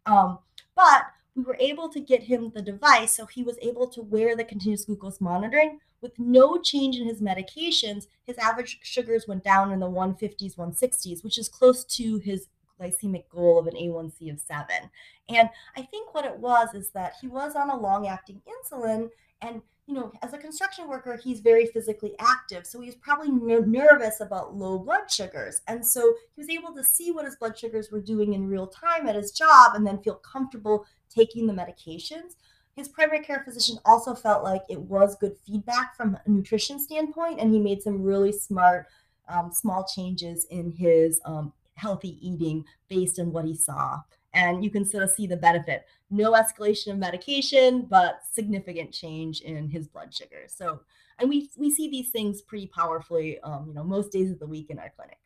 Um, 0.05 0.39
but 0.75 1.03
we 1.39 1.45
were 1.45 1.57
able 1.59 1.89
to 1.89 1.99
get 1.99 2.23
him 2.23 2.51
the 2.53 2.61
device 2.61 3.15
so 3.15 3.25
he 3.25 3.43
was 3.43 3.57
able 3.61 3.87
to 3.87 4.01
wear 4.01 4.35
the 4.35 4.43
continuous 4.43 4.85
glucose 4.85 5.21
monitoring 5.21 5.79
with 6.01 6.17
no 6.17 6.57
change 6.57 6.97
in 6.97 7.07
his 7.07 7.21
medications. 7.21 8.07
His 8.23 8.37
average 8.37 8.79
sugars 8.83 9.27
went 9.27 9.43
down 9.43 9.71
in 9.71 9.79
the 9.79 9.89
150s, 9.89 10.55
160s, 10.55 11.23
which 11.23 11.37
is 11.37 11.49
close 11.49 11.83
to 11.85 12.17
his 12.19 12.47
glycemic 12.79 13.23
goal 13.29 13.59
of 13.59 13.67
an 13.67 13.73
A1C 13.73 14.31
of 14.31 14.39
seven. 14.39 14.89
And 15.27 15.49
I 15.75 15.81
think 15.81 16.13
what 16.13 16.25
it 16.25 16.37
was 16.37 16.73
is 16.73 16.91
that 16.91 17.13
he 17.21 17.27
was 17.27 17.55
on 17.55 17.69
a 17.69 17.79
long 17.79 18.07
acting 18.07 18.41
insulin 18.47 19.09
and 19.41 19.61
you 19.89 19.95
know, 19.95 20.11
as 20.21 20.33
a 20.33 20.37
construction 20.37 20.87
worker, 20.87 21.17
he's 21.17 21.39
very 21.39 21.65
physically 21.65 22.13
active. 22.19 22.67
So 22.67 22.79
he's 22.79 22.93
probably 22.93 23.29
n- 23.29 23.71
nervous 23.71 24.21
about 24.21 24.55
low 24.55 24.77
blood 24.77 25.09
sugars. 25.09 25.61
And 25.67 25.83
so 25.83 26.13
he 26.35 26.41
was 26.41 26.49
able 26.49 26.75
to 26.75 26.83
see 26.83 27.11
what 27.11 27.25
his 27.25 27.35
blood 27.37 27.57
sugars 27.57 27.89
were 27.91 27.99
doing 27.99 28.35
in 28.35 28.47
real 28.47 28.67
time 28.67 29.07
at 29.07 29.15
his 29.15 29.31
job 29.31 29.73
and 29.73 29.87
then 29.87 30.03
feel 30.03 30.13
comfortable 30.13 30.85
taking 31.09 31.47
the 31.47 31.53
medications. 31.53 32.35
His 32.75 32.87
primary 32.87 33.23
care 33.23 33.41
physician 33.43 33.79
also 33.83 34.13
felt 34.13 34.43
like 34.43 34.61
it 34.69 34.79
was 34.79 35.15
good 35.15 35.35
feedback 35.43 35.97
from 35.97 36.19
a 36.23 36.29
nutrition 36.29 36.79
standpoint, 36.79 37.39
and 37.39 37.51
he 37.51 37.59
made 37.59 37.81
some 37.81 38.03
really 38.03 38.31
smart, 38.31 38.85
um, 39.27 39.51
small 39.51 39.87
changes 39.91 40.45
in 40.51 40.69
his 40.69 41.19
um, 41.25 41.51
healthy 41.73 42.19
eating 42.21 42.63
based 42.89 43.19
on 43.19 43.31
what 43.31 43.45
he 43.45 43.55
saw. 43.55 44.01
And 44.33 44.63
you 44.63 44.69
can 44.69 44.85
sort 44.85 45.03
of 45.03 45.09
see 45.09 45.25
the 45.27 45.37
benefit. 45.37 45.85
No 46.09 46.33
escalation 46.33 46.91
of 46.91 46.97
medication, 46.97 47.81
but 47.89 48.21
significant 48.31 48.91
change 48.91 49.41
in 49.41 49.69
his 49.69 49.87
blood 49.87 50.13
sugar. 50.13 50.45
So, 50.47 50.81
and 51.19 51.29
we 51.29 51.49
we 51.57 51.71
see 51.71 51.89
these 51.89 52.09
things 52.09 52.41
pretty 52.41 52.67
powerfully, 52.67 53.39
um, 53.41 53.65
you 53.67 53.73
know, 53.73 53.83
most 53.83 54.11
days 54.11 54.31
of 54.31 54.39
the 54.39 54.47
week 54.47 54.69
in 54.69 54.79
our 54.79 54.91
clinic. 54.95 55.17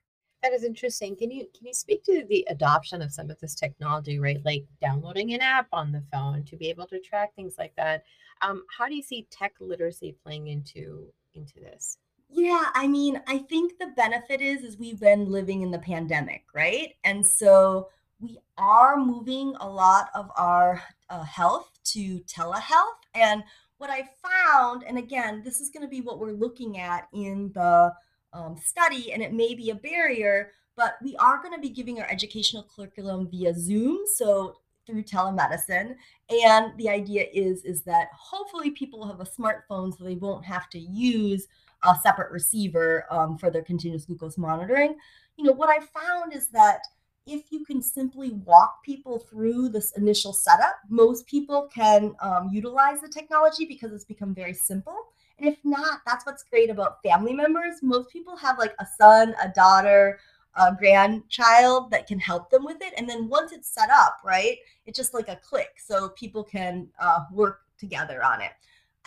That 0.41 0.53
is 0.53 0.63
interesting. 0.63 1.15
Can 1.15 1.31
you 1.31 1.47
can 1.57 1.67
you 1.67 1.73
speak 1.73 2.03
to 2.03 2.25
the 2.29 2.45
adoption 2.49 3.01
of 3.01 3.13
some 3.13 3.29
of 3.29 3.39
this 3.39 3.55
technology, 3.55 4.19
right? 4.19 4.41
Like 4.43 4.65
downloading 4.81 5.33
an 5.33 5.41
app 5.41 5.67
on 5.71 5.91
the 5.91 6.03
phone 6.11 6.43
to 6.45 6.57
be 6.57 6.69
able 6.69 6.87
to 6.87 6.99
track 6.99 7.33
things 7.35 7.55
like 7.57 7.75
that. 7.77 8.03
Um, 8.41 8.63
how 8.77 8.87
do 8.87 8.95
you 8.95 9.01
see 9.01 9.27
tech 9.31 9.53
literacy 9.59 10.15
playing 10.23 10.47
into 10.47 11.07
into 11.33 11.59
this? 11.59 11.97
Yeah, 12.29 12.65
I 12.73 12.87
mean, 12.87 13.21
I 13.27 13.37
think 13.37 13.77
the 13.77 13.93
benefit 13.95 14.41
is 14.41 14.63
is 14.63 14.77
we've 14.77 14.99
been 14.99 15.31
living 15.31 15.61
in 15.61 15.71
the 15.71 15.79
pandemic, 15.79 16.43
right? 16.53 16.95
And 17.03 17.25
so 17.25 17.89
we 18.23 18.39
are 18.57 18.95
moving 18.97 19.53
a 19.59 19.69
lot 19.69 20.09
of 20.15 20.31
our 20.37 20.81
uh, 21.09 21.23
health 21.23 21.69
to 21.83 22.21
telehealth. 22.21 23.01
And 23.13 23.43
what 23.79 23.89
I 23.89 24.07
found, 24.23 24.83
and 24.83 24.97
again, 24.97 25.41
this 25.43 25.59
is 25.59 25.69
going 25.69 25.83
to 25.83 25.89
be 25.89 25.99
what 25.99 26.19
we're 26.19 26.31
looking 26.31 26.79
at 26.79 27.09
in 27.13 27.51
the 27.53 27.93
um, 28.31 28.55
study, 28.63 29.11
and 29.11 29.21
it 29.21 29.33
may 29.33 29.53
be 29.53 29.71
a 29.71 29.75
barrier, 29.75 30.51
but 30.77 30.95
we 31.03 31.17
are 31.17 31.41
going 31.41 31.53
to 31.53 31.59
be 31.59 31.69
giving 31.69 31.99
our 31.99 32.07
educational 32.09 32.65
curriculum 32.73 33.27
via 33.29 33.53
Zoom. 33.53 33.99
So 34.15 34.55
through 34.85 35.03
telemedicine 35.03 35.95
and 36.29 36.77
the 36.77 36.89
idea 36.89 37.25
is 37.33 37.63
is 37.63 37.83
that 37.83 38.09
hopefully 38.13 38.69
people 38.71 39.07
have 39.07 39.21
a 39.21 39.23
smartphone 39.23 39.97
so 39.97 40.03
they 40.03 40.15
won't 40.15 40.43
have 40.43 40.69
to 40.69 40.77
use 40.77 41.47
a 41.83 41.95
separate 42.03 42.29
receiver 42.33 43.05
um, 43.09 43.37
for 43.37 43.49
their 43.49 43.61
continuous 43.61 44.03
glucose 44.03 44.37
monitoring 44.37 44.93
you 45.37 45.45
know 45.45 45.53
what 45.53 45.69
i 45.69 45.79
found 45.79 46.33
is 46.33 46.49
that 46.49 46.81
if 47.25 47.51
you 47.51 47.63
can 47.63 47.81
simply 47.81 48.31
walk 48.45 48.83
people 48.83 49.19
through 49.19 49.69
this 49.69 49.91
initial 49.91 50.33
setup, 50.33 50.75
most 50.89 51.25
people 51.25 51.69
can 51.73 52.15
um, 52.21 52.49
utilize 52.51 53.01
the 53.01 53.07
technology 53.07 53.65
because 53.65 53.93
it's 53.93 54.05
become 54.05 54.33
very 54.33 54.53
simple. 54.53 54.95
And 55.39 55.47
if 55.47 55.57
not, 55.63 56.01
that's 56.05 56.25
what's 56.25 56.43
great 56.43 56.69
about 56.69 57.01
family 57.01 57.33
members. 57.33 57.81
Most 57.81 58.09
people 58.09 58.35
have 58.37 58.59
like 58.59 58.75
a 58.79 58.85
son, 58.97 59.35
a 59.41 59.49
daughter, 59.49 60.19
a 60.55 60.75
grandchild 60.75 61.89
that 61.91 62.07
can 62.07 62.19
help 62.19 62.49
them 62.49 62.63
with 62.65 62.77
it. 62.81 62.93
And 62.97 63.09
then 63.09 63.29
once 63.29 63.51
it's 63.51 63.69
set 63.69 63.89
up, 63.89 64.19
right, 64.23 64.57
it's 64.85 64.97
just 64.97 65.13
like 65.13 65.29
a 65.29 65.37
click. 65.37 65.75
So 65.77 66.09
people 66.09 66.43
can 66.43 66.87
uh, 66.99 67.21
work 67.31 67.61
together 67.77 68.23
on 68.23 68.41
it. 68.41 68.51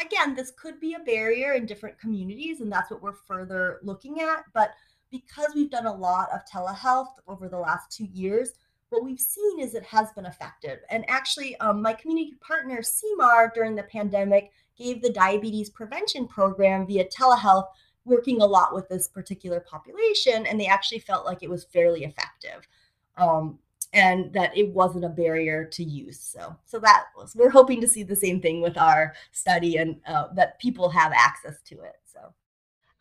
Again, 0.05 0.35
this 0.35 0.51
could 0.51 0.79
be 0.81 0.95
a 0.95 0.99
barrier 0.99 1.53
in 1.53 1.65
different 1.65 1.99
communities, 1.99 2.61
and 2.61 2.71
that's 2.71 2.91
what 2.91 3.01
we're 3.01 3.15
further 3.15 3.79
looking 3.83 4.21
at. 4.21 4.45
But 4.53 4.73
because 5.11 5.53
we've 5.55 5.71
done 5.71 5.87
a 5.87 5.95
lot 5.95 6.29
of 6.33 6.41
telehealth 6.53 7.15
over 7.27 7.49
the 7.49 7.59
last 7.59 7.91
two 7.91 8.07
years, 8.07 8.53
what 8.91 9.05
we've 9.05 9.21
seen 9.21 9.61
is 9.61 9.75
it 9.75 9.85
has 9.85 10.13
been 10.13 10.27
effective. 10.27 10.79
And 10.91 11.05
actually, 11.09 11.57
um, 11.59 11.83
my 11.83 11.93
community 11.93 12.35
partner, 12.41 12.83
Sea 12.83 13.13
Mar, 13.17 13.51
during 13.55 13.75
the 13.75 13.83
pandemic, 13.85 14.53
gave 14.77 15.03
the 15.03 15.11
diabetes 15.11 15.71
prevention 15.71 16.27
program 16.27 16.87
via 16.87 17.05
telehealth, 17.07 17.67
working 18.05 18.41
a 18.41 18.47
lot 18.47 18.75
with 18.75 18.89
this 18.89 19.09
particular 19.09 19.61
population, 19.61 20.47
and 20.47 20.61
they 20.61 20.67
actually 20.67 21.01
felt 21.01 21.27
like 21.27 21.43
it 21.43 21.51
was 21.51 21.65
fairly 21.65 22.05
effective. 22.05 22.69
Um, 23.17 23.59
and 23.93 24.33
that 24.35 24.55
it 24.57 24.69
wasn't 24.75 25.05
a 25.05 25.09
barrier 25.09 25.65
to 25.65 25.83
use. 25.83 26.21
So, 26.21 26.55
so 26.67 26.79
that 26.81 27.07
was 27.17 27.35
we're 27.35 27.51
hoping 27.51 27.81
to 27.81 27.89
see 27.89 28.03
the 28.03 28.17
same 28.17 28.41
thing 28.41 28.61
with 28.61 28.77
our 28.77 29.15
study, 29.33 29.77
and 29.77 29.97
uh, 30.07 30.29
that 30.35 30.59
people 30.59 30.91
have 30.91 31.13
access 31.13 31.63
to 31.63 31.81
it. 31.81 31.97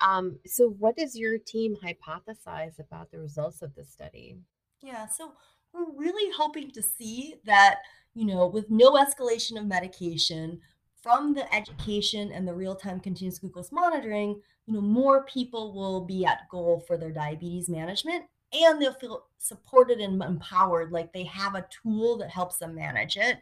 Um, 0.01 0.39
so, 0.45 0.69
what 0.79 0.97
does 0.97 1.15
your 1.15 1.37
team 1.37 1.75
hypothesize 1.83 2.79
about 2.79 3.11
the 3.11 3.19
results 3.19 3.61
of 3.61 3.73
this 3.75 3.89
study? 3.89 4.37
Yeah, 4.81 5.07
so 5.07 5.33
we're 5.73 5.91
really 5.95 6.33
hoping 6.37 6.71
to 6.71 6.81
see 6.81 7.35
that, 7.45 7.79
you 8.13 8.25
know, 8.25 8.47
with 8.47 8.69
no 8.69 8.93
escalation 8.93 9.57
of 9.57 9.65
medication 9.65 10.59
from 11.01 11.33
the 11.33 11.53
education 11.53 12.31
and 12.31 12.47
the 12.47 12.53
real 12.53 12.75
time 12.75 12.99
continuous 12.99 13.39
glucose 13.39 13.71
monitoring, 13.71 14.41
you 14.65 14.73
know, 14.73 14.81
more 14.81 15.23
people 15.25 15.73
will 15.73 16.01
be 16.01 16.25
at 16.25 16.49
goal 16.49 16.83
for 16.87 16.97
their 16.97 17.11
diabetes 17.11 17.69
management 17.69 18.25
and 18.53 18.81
they'll 18.81 18.93
feel 18.93 19.25
supported 19.37 19.99
and 19.99 20.21
empowered, 20.23 20.91
like 20.91 21.11
they 21.13 21.23
have 21.23 21.55
a 21.55 21.67
tool 21.69 22.17
that 22.17 22.29
helps 22.29 22.57
them 22.57 22.75
manage 22.75 23.17
it. 23.17 23.37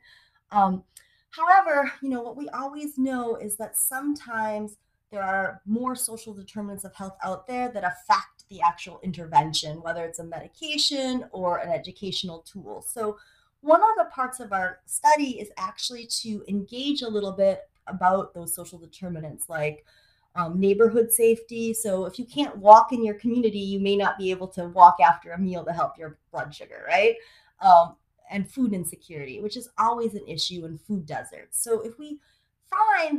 Um, 0.52 0.84
however, 1.32 1.92
you 2.02 2.10
know, 2.10 2.22
what 2.22 2.38
we 2.38 2.50
always 2.50 2.98
know 2.98 3.36
is 3.36 3.56
that 3.58 3.78
sometimes 3.78 4.78
there 5.14 5.24
are 5.24 5.62
more 5.68 5.96
social 5.96 6.34
determinants 6.34 6.84
of 6.84 6.96
health 6.96 7.16
out 7.24 7.46
there 7.46 7.70
that 7.70 7.84
affect 7.84 8.50
the 8.50 8.60
actual 8.62 9.00
intervention, 9.04 9.80
whether 9.84 10.04
it's 10.06 10.18
a 10.18 10.24
medication 10.24 11.24
or 11.32 11.60
an 11.60 11.70
educational 11.70 12.40
tool. 12.40 12.82
So, 12.82 13.18
one 13.62 13.80
of 13.80 13.96
the 13.96 14.12
parts 14.12 14.40
of 14.40 14.52
our 14.52 14.80
study 14.88 15.40
is 15.40 15.50
actually 15.58 16.08
to 16.22 16.44
engage 16.50 17.04
a 17.04 17.08
little 17.08 17.32
bit 17.32 17.62
about 17.86 18.34
those 18.34 18.56
social 18.56 18.80
determinants 18.80 19.48
like 19.48 19.86
um, 20.36 20.60
neighborhood 20.60 21.12
safety. 21.12 21.76
So, 21.76 22.06
if 22.06 22.18
you 22.18 22.26
can't 22.26 22.58
walk 22.58 22.92
in 22.92 23.06
your 23.06 23.16
community, 23.16 23.60
you 23.60 23.80
may 23.80 23.96
not 23.96 24.18
be 24.18 24.32
able 24.32 24.48
to 24.50 24.66
walk 24.70 24.98
after 25.00 25.34
a 25.34 25.40
meal 25.40 25.64
to 25.64 25.74
help 25.74 25.96
your 25.96 26.18
blood 26.32 26.56
sugar, 26.56 26.86
right? 26.88 27.16
Um, 27.62 27.98
and 28.32 28.50
food 28.50 28.74
insecurity, 28.74 29.42
which 29.42 29.58
is 29.58 29.70
always 29.78 30.16
an 30.16 30.26
issue 30.28 30.66
in 30.66 30.80
food 30.80 31.06
deserts. 31.06 31.64
So, 31.64 31.82
if 31.82 32.00
we 32.00 32.18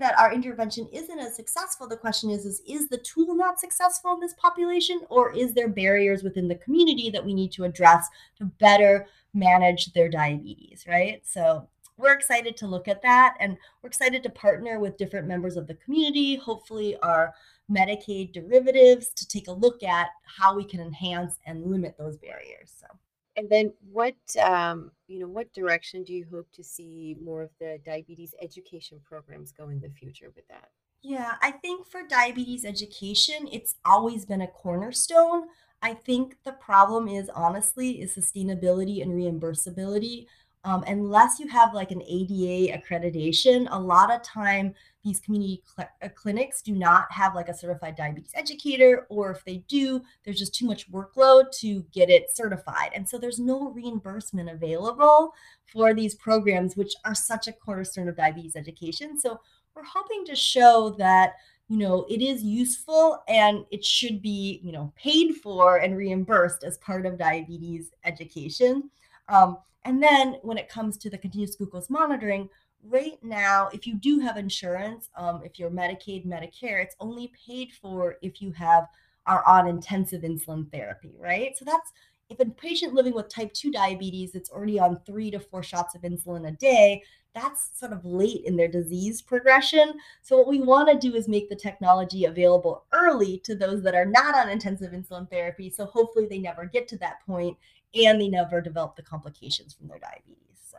that 0.05 0.19
our 0.19 0.33
intervention 0.33 0.89
isn't 0.93 1.19
as 1.19 1.37
successful, 1.37 1.87
the 1.87 1.97
question 1.97 2.31
is, 2.31 2.45
is 2.45 2.63
is 2.67 2.89
the 2.89 2.99
tool 2.99 3.35
not 3.35 3.61
successful 3.61 4.15
in 4.15 4.21
this 4.21 4.35
population 4.35 5.01
or 5.09 5.33
is 5.33 5.55
there 5.55 5.69
barriers 5.69 6.23
within 6.23 6.49
the 6.49 6.55
community 6.57 7.11
that 7.11 7.25
we 7.25 7.35
need 7.35 7.53
to 7.53 7.65
address 7.65 8.09
to 8.39 8.45
better 8.45 9.07
manage 9.35 9.93
their 9.93 10.09
diabetes, 10.09 10.85
right? 10.89 11.23
So 11.25 11.69
we're 11.97 12.15
excited 12.15 12.57
to 12.59 12.67
look 12.67 12.89
at 12.89 13.03
that 13.03 13.37
and 13.41 13.57
we're 13.83 13.89
excited 13.89 14.23
to 14.23 14.31
partner 14.31 14.81
with 14.81 14.97
different 14.97 15.29
members 15.29 15.57
of 15.57 15.67
the 15.67 15.75
community, 15.75 16.37
hopefully 16.37 16.97
our 17.03 17.35
Medicaid 17.71 18.33
derivatives 18.33 19.09
to 19.15 19.27
take 19.27 19.49
a 19.49 19.53
look 19.53 19.83
at 19.83 20.09
how 20.25 20.55
we 20.55 20.65
can 20.65 20.81
enhance 20.81 21.39
and 21.47 21.65
limit 21.65 21.97
those 21.97 22.17
barriers. 22.19 22.73
So 22.79 22.87
and 23.37 23.49
then 23.49 23.73
what 23.93 24.15
um, 24.43 24.91
you 25.07 25.19
know, 25.19 25.29
what 25.29 25.53
direction 25.53 26.05
do 26.05 26.13
you 26.13 26.27
hope 26.31 26.49
to 26.53 26.65
see 26.65 27.17
more 27.23 27.43
of 27.43 27.51
the 27.61 27.79
diabetes 27.85 28.35
education 28.41 29.01
programs 29.05 29.53
go 29.53 29.69
in 29.69 29.81
the 29.81 29.91
future 29.91 30.33
with 30.35 30.47
that? 30.49 30.71
Yeah, 31.03 31.35
I 31.43 31.51
think 31.51 31.87
for 31.87 32.03
diabetes 32.07 32.65
education, 32.65 33.49
it's 33.53 33.75
always 33.85 34.25
been 34.25 34.41
a 34.41 34.47
cornerstone. 34.47 35.49
I 35.83 35.93
think 35.93 36.39
the 36.45 36.53
problem 36.53 37.09
is 37.09 37.29
honestly 37.29 38.01
is 38.01 38.17
sustainability 38.17 39.03
and 39.03 39.13
reimbursability. 39.13 40.27
Um, 40.65 40.83
unless 40.87 41.39
you 41.39 41.47
have 41.49 41.75
like 41.75 41.91
an 41.91 42.03
ADA 42.03 42.77
accreditation, 42.77 43.69
a 43.71 43.79
lot 43.79 44.11
of 44.11 44.23
time 44.23 44.75
these 45.05 45.21
community 45.21 45.63
cl- 45.77 45.91
uh, 46.03 46.09
clinics 46.15 46.63
do 46.63 46.73
not 46.73 47.13
have 47.13 47.35
like 47.35 47.51
a 47.51 47.55
certified 47.55 47.97
diabetes 47.97 48.33
educator, 48.35 49.07
or 49.11 49.31
if 49.31 49.45
they 49.45 49.59
do, 49.69 50.01
there's 50.25 50.39
just 50.39 50.55
too 50.55 50.67
much 50.67 50.91
workload 50.91 51.51
to 51.61 51.85
get 51.93 52.09
it 52.09 52.35
certified. 52.35 52.91
And 52.95 53.07
so 53.07 53.19
there's 53.19 53.39
no 53.39 53.71
reimbursement 53.73 54.49
available 54.49 55.35
for 55.67 55.93
these 55.93 56.15
programs, 56.15 56.77
which 56.77 56.95
are 57.05 57.15
such 57.15 57.47
a 57.47 57.53
cornerstone 57.53 58.09
of 58.09 58.17
diabetes 58.17 58.57
education. 58.57 59.21
So 59.21 59.41
we're 59.75 59.85
hoping 59.85 60.25
to 60.25 60.35
show 60.35 60.95
that 60.99 61.35
you 61.69 61.79
know 61.79 62.07
it 62.09 62.23
is 62.23 62.43
useful 62.43 63.23
and 63.27 63.65
it 63.71 63.85
should 63.85 64.21
be 64.21 64.61
you 64.63 64.71
know 64.73 64.93
paid 64.97 65.37
for 65.37 65.79
and 65.79 65.97
reimbursed 65.97 66.63
as 66.63 66.79
part 66.79 67.07
of 67.07 67.19
diabetes 67.19 67.91
education 68.05 68.91
um, 69.29 69.59
and 69.85 70.03
then 70.03 70.37
when 70.43 70.59
it 70.59 70.69
comes 70.69 70.97
to 70.99 71.11
the 71.11 71.19
continuous 71.19 71.57
glucose 71.57 71.91
monitoring, 71.91 72.49
right 72.83 73.19
now, 73.23 73.69
if 73.73 73.87
you 73.87 73.95
do 73.95 74.21
have 74.21 74.37
insurance, 74.37 75.09
um, 75.17 75.43
if 75.45 75.59
you're 75.59 75.71
Medicaid, 75.71 76.27
Medicare, 76.27 76.83
it's 76.83 76.97
only 77.01 77.33
paid 77.47 77.73
for 77.73 78.17
if 78.23 78.41
you 78.41 78.53
have 78.53 78.87
are 79.27 79.47
on 79.47 79.67
intensive 79.67 80.23
insulin 80.23 80.71
therapy, 80.71 81.15
right? 81.19 81.57
So 81.57 81.65
that's 81.65 81.93
if 82.31 82.41
a 82.41 82.47
patient 82.47 82.95
living 82.95 83.15
with 83.15 83.29
type 83.29 83.53
2 83.53 83.71
diabetes 83.71 84.33
that's 84.33 84.51
already 84.51 84.79
on 84.79 85.01
three 85.07 85.31
to 85.31 85.39
four 85.39 85.63
shots 85.63 85.95
of 85.95 86.03
insulin 86.03 86.49
a 86.49 86.53
day, 86.53 87.03
that's 87.35 87.71
sort 87.79 87.93
of 87.93 88.05
late 88.05 88.45
in 88.45 88.57
their 88.57 88.69
disease 88.69 89.21
progression. 89.21 89.95
So, 90.23 90.39
what 90.39 90.47
we 90.47 90.61
want 90.61 90.89
to 90.89 91.11
do 91.11 91.17
is 91.17 91.29
make 91.29 91.49
the 91.49 91.57
technology 91.57 92.25
available 92.25 92.85
early 92.93 93.39
to 93.45 93.55
those 93.55 93.83
that 93.83 93.95
are 93.95 94.07
not 94.07 94.35
on 94.37 94.49
intensive 94.49 94.93
insulin 94.93 95.29
therapy. 95.29 95.69
So, 95.69 95.85
hopefully, 95.85 96.27
they 96.27 96.39
never 96.39 96.65
get 96.65 96.87
to 96.89 96.99
that 96.99 97.27
point 97.27 97.57
and 97.95 98.21
they 98.21 98.29
never 98.29 98.61
develop 98.61 98.97
the 98.97 99.03
complications 99.03 99.73
from 99.75 99.89
their 99.89 99.99
diabetes. 99.99 100.59
So, 100.71 100.79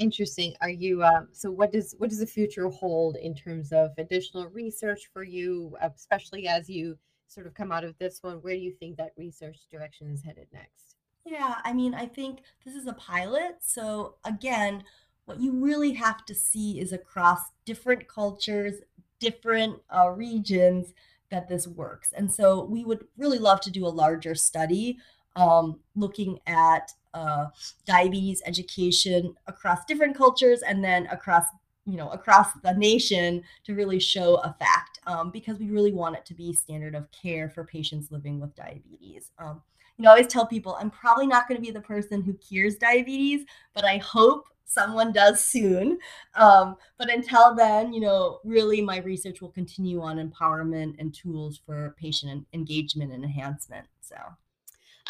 Interesting. 0.00 0.54
Are 0.62 0.70
you 0.70 1.04
um, 1.04 1.28
so? 1.30 1.50
What 1.50 1.72
does 1.72 1.94
what 1.98 2.08
does 2.08 2.20
the 2.20 2.26
future 2.26 2.70
hold 2.70 3.16
in 3.16 3.34
terms 3.34 3.70
of 3.70 3.90
additional 3.98 4.48
research 4.48 5.10
for 5.12 5.22
you, 5.22 5.76
especially 5.82 6.48
as 6.48 6.70
you 6.70 6.96
sort 7.26 7.46
of 7.46 7.52
come 7.52 7.70
out 7.70 7.84
of 7.84 7.98
this 7.98 8.22
one? 8.22 8.36
Where 8.36 8.54
do 8.54 8.60
you 8.60 8.72
think 8.72 8.96
that 8.96 9.12
research 9.18 9.58
direction 9.70 10.08
is 10.08 10.22
headed 10.22 10.46
next? 10.54 10.96
Yeah, 11.26 11.56
I 11.64 11.74
mean, 11.74 11.94
I 11.94 12.06
think 12.06 12.40
this 12.64 12.74
is 12.74 12.86
a 12.86 12.94
pilot. 12.94 13.56
So, 13.60 14.14
again, 14.24 14.84
what 15.26 15.38
you 15.38 15.52
really 15.52 15.92
have 15.92 16.24
to 16.24 16.34
see 16.34 16.80
is 16.80 16.94
across 16.94 17.40
different 17.66 18.08
cultures, 18.08 18.76
different 19.18 19.80
uh, 19.94 20.08
regions 20.08 20.94
that 21.30 21.46
this 21.46 21.68
works. 21.68 22.14
And 22.16 22.32
so, 22.32 22.64
we 22.64 22.86
would 22.86 23.06
really 23.18 23.38
love 23.38 23.60
to 23.60 23.70
do 23.70 23.86
a 23.86 23.88
larger 23.88 24.34
study 24.34 24.96
um, 25.36 25.80
looking 25.94 26.38
at 26.46 26.92
uh, 27.14 27.46
diabetes 27.86 28.42
education 28.46 29.34
across 29.46 29.84
different 29.84 30.16
cultures 30.16 30.62
and 30.62 30.82
then 30.84 31.06
across 31.06 31.44
you 31.86 31.96
know 31.96 32.10
across 32.10 32.48
the 32.62 32.72
nation 32.74 33.42
to 33.64 33.74
really 33.74 33.98
show 33.98 34.36
a 34.36 34.54
fact 34.58 35.00
um, 35.06 35.30
because 35.30 35.58
we 35.58 35.70
really 35.70 35.92
want 35.92 36.16
it 36.16 36.24
to 36.24 36.34
be 36.34 36.52
standard 36.52 36.94
of 36.94 37.10
care 37.10 37.48
for 37.48 37.64
patients 37.64 38.12
living 38.12 38.38
with 38.38 38.54
diabetes 38.54 39.30
um, 39.38 39.62
you 40.00 40.04
know, 40.04 40.12
I 40.12 40.12
always 40.12 40.28
tell 40.28 40.46
people 40.46 40.78
I'm 40.80 40.90
probably 40.90 41.26
not 41.26 41.46
going 41.46 41.60
to 41.60 41.62
be 41.62 41.70
the 41.70 41.82
person 41.82 42.22
who 42.22 42.32
cures 42.32 42.76
diabetes, 42.76 43.44
but 43.74 43.84
I 43.84 43.98
hope 43.98 44.46
someone 44.64 45.12
does 45.12 45.44
soon. 45.44 45.98
Um, 46.36 46.76
but 46.96 47.10
until 47.10 47.54
then, 47.54 47.92
you 47.92 48.00
know, 48.00 48.38
really 48.42 48.80
my 48.80 49.00
research 49.00 49.42
will 49.42 49.50
continue 49.50 50.00
on 50.00 50.16
empowerment 50.16 50.94
and 50.98 51.12
tools 51.12 51.60
for 51.66 51.94
patient 51.98 52.46
engagement 52.54 53.12
and 53.12 53.24
enhancement. 53.24 53.88
So. 54.00 54.16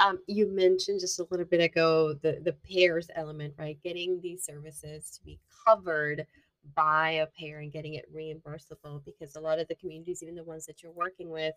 Um, 0.00 0.18
you 0.26 0.46
mentioned 0.48 1.00
just 1.00 1.20
a 1.20 1.26
little 1.30 1.46
bit 1.46 1.60
ago 1.60 2.14
the 2.14 2.40
the 2.44 2.54
payers 2.54 3.10
element, 3.14 3.54
right? 3.58 3.78
Getting 3.84 4.20
these 4.20 4.44
services 4.44 5.10
to 5.18 5.24
be 5.24 5.38
covered 5.66 6.26
by 6.74 7.10
a 7.10 7.26
payer 7.26 7.58
and 7.58 7.72
getting 7.72 7.94
it 7.94 8.06
reimbursable 8.14 9.04
because 9.04 9.36
a 9.36 9.40
lot 9.40 9.58
of 9.58 9.68
the 9.68 9.74
communities, 9.76 10.22
even 10.22 10.34
the 10.34 10.44
ones 10.44 10.66
that 10.66 10.82
you're 10.82 10.92
working 10.92 11.30
with, 11.30 11.54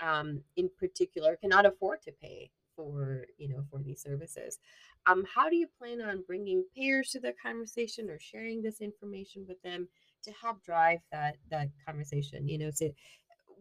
um, 0.00 0.42
in 0.56 0.70
particular, 0.78 1.36
cannot 1.36 1.66
afford 1.66 2.02
to 2.02 2.12
pay 2.12 2.50
for 2.76 3.24
you 3.38 3.48
know 3.48 3.64
for 3.70 3.82
these 3.82 4.02
services 4.02 4.58
um 5.06 5.24
how 5.34 5.48
do 5.48 5.56
you 5.56 5.66
plan 5.78 6.00
on 6.02 6.22
bringing 6.26 6.62
payers 6.76 7.08
to 7.10 7.18
the 7.18 7.32
conversation 7.42 8.10
or 8.10 8.18
sharing 8.20 8.60
this 8.62 8.82
information 8.82 9.46
with 9.48 9.60
them 9.62 9.88
to 10.22 10.30
help 10.32 10.62
drive 10.62 11.00
that 11.10 11.36
that 11.50 11.70
conversation 11.86 12.46
you 12.46 12.58
know 12.58 12.70
so 12.70 12.90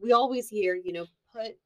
we 0.02 0.12
always 0.12 0.50
hear 0.50 0.76
you 0.76 0.92
know 0.94 1.06
put 1.34 1.58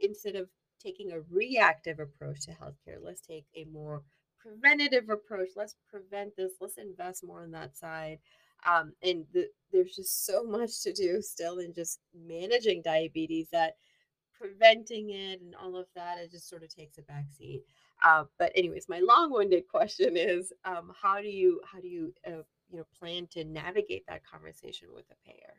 instead 0.00 0.36
of 0.36 0.48
taking 0.86 1.12
a 1.12 1.20
reactive 1.30 1.98
approach 1.98 2.40
to 2.42 2.50
healthcare 2.52 2.98
let's 3.02 3.20
take 3.20 3.46
a 3.56 3.64
more 3.64 4.02
preventative 4.38 5.10
approach 5.10 5.48
let's 5.56 5.76
prevent 5.90 6.36
this 6.36 6.52
let's 6.60 6.78
invest 6.78 7.24
more 7.24 7.42
on 7.42 7.50
that 7.50 7.76
side 7.76 8.18
um, 8.64 8.92
and 9.02 9.24
the, 9.32 9.48
there's 9.72 9.96
just 9.96 10.24
so 10.24 10.44
much 10.44 10.82
to 10.82 10.92
do 10.92 11.20
still 11.20 11.58
in 11.58 11.74
just 11.74 12.00
managing 12.14 12.82
diabetes 12.82 13.48
that 13.52 13.74
preventing 14.38 15.10
it 15.10 15.40
and 15.40 15.54
all 15.54 15.76
of 15.76 15.86
that, 15.94 16.18
it 16.18 16.30
just 16.30 16.48
sort 16.48 16.62
of 16.62 16.74
takes 16.74 16.98
a 16.98 17.02
backseat. 17.02 17.62
Uh, 18.04 18.24
but 18.38 18.52
anyways, 18.54 18.88
my 18.88 19.00
long-winded 19.00 19.64
question 19.68 20.16
is, 20.16 20.52
um, 20.64 20.92
how 21.00 21.20
do 21.20 21.28
you 21.28 21.60
how 21.70 21.80
do 21.80 21.88
you 21.88 22.12
uh, 22.26 22.42
you 22.70 22.78
know 22.78 22.84
plan 22.98 23.26
to 23.32 23.44
navigate 23.44 24.04
that 24.06 24.26
conversation 24.26 24.88
with 24.94 25.06
a 25.10 25.16
payer? 25.26 25.54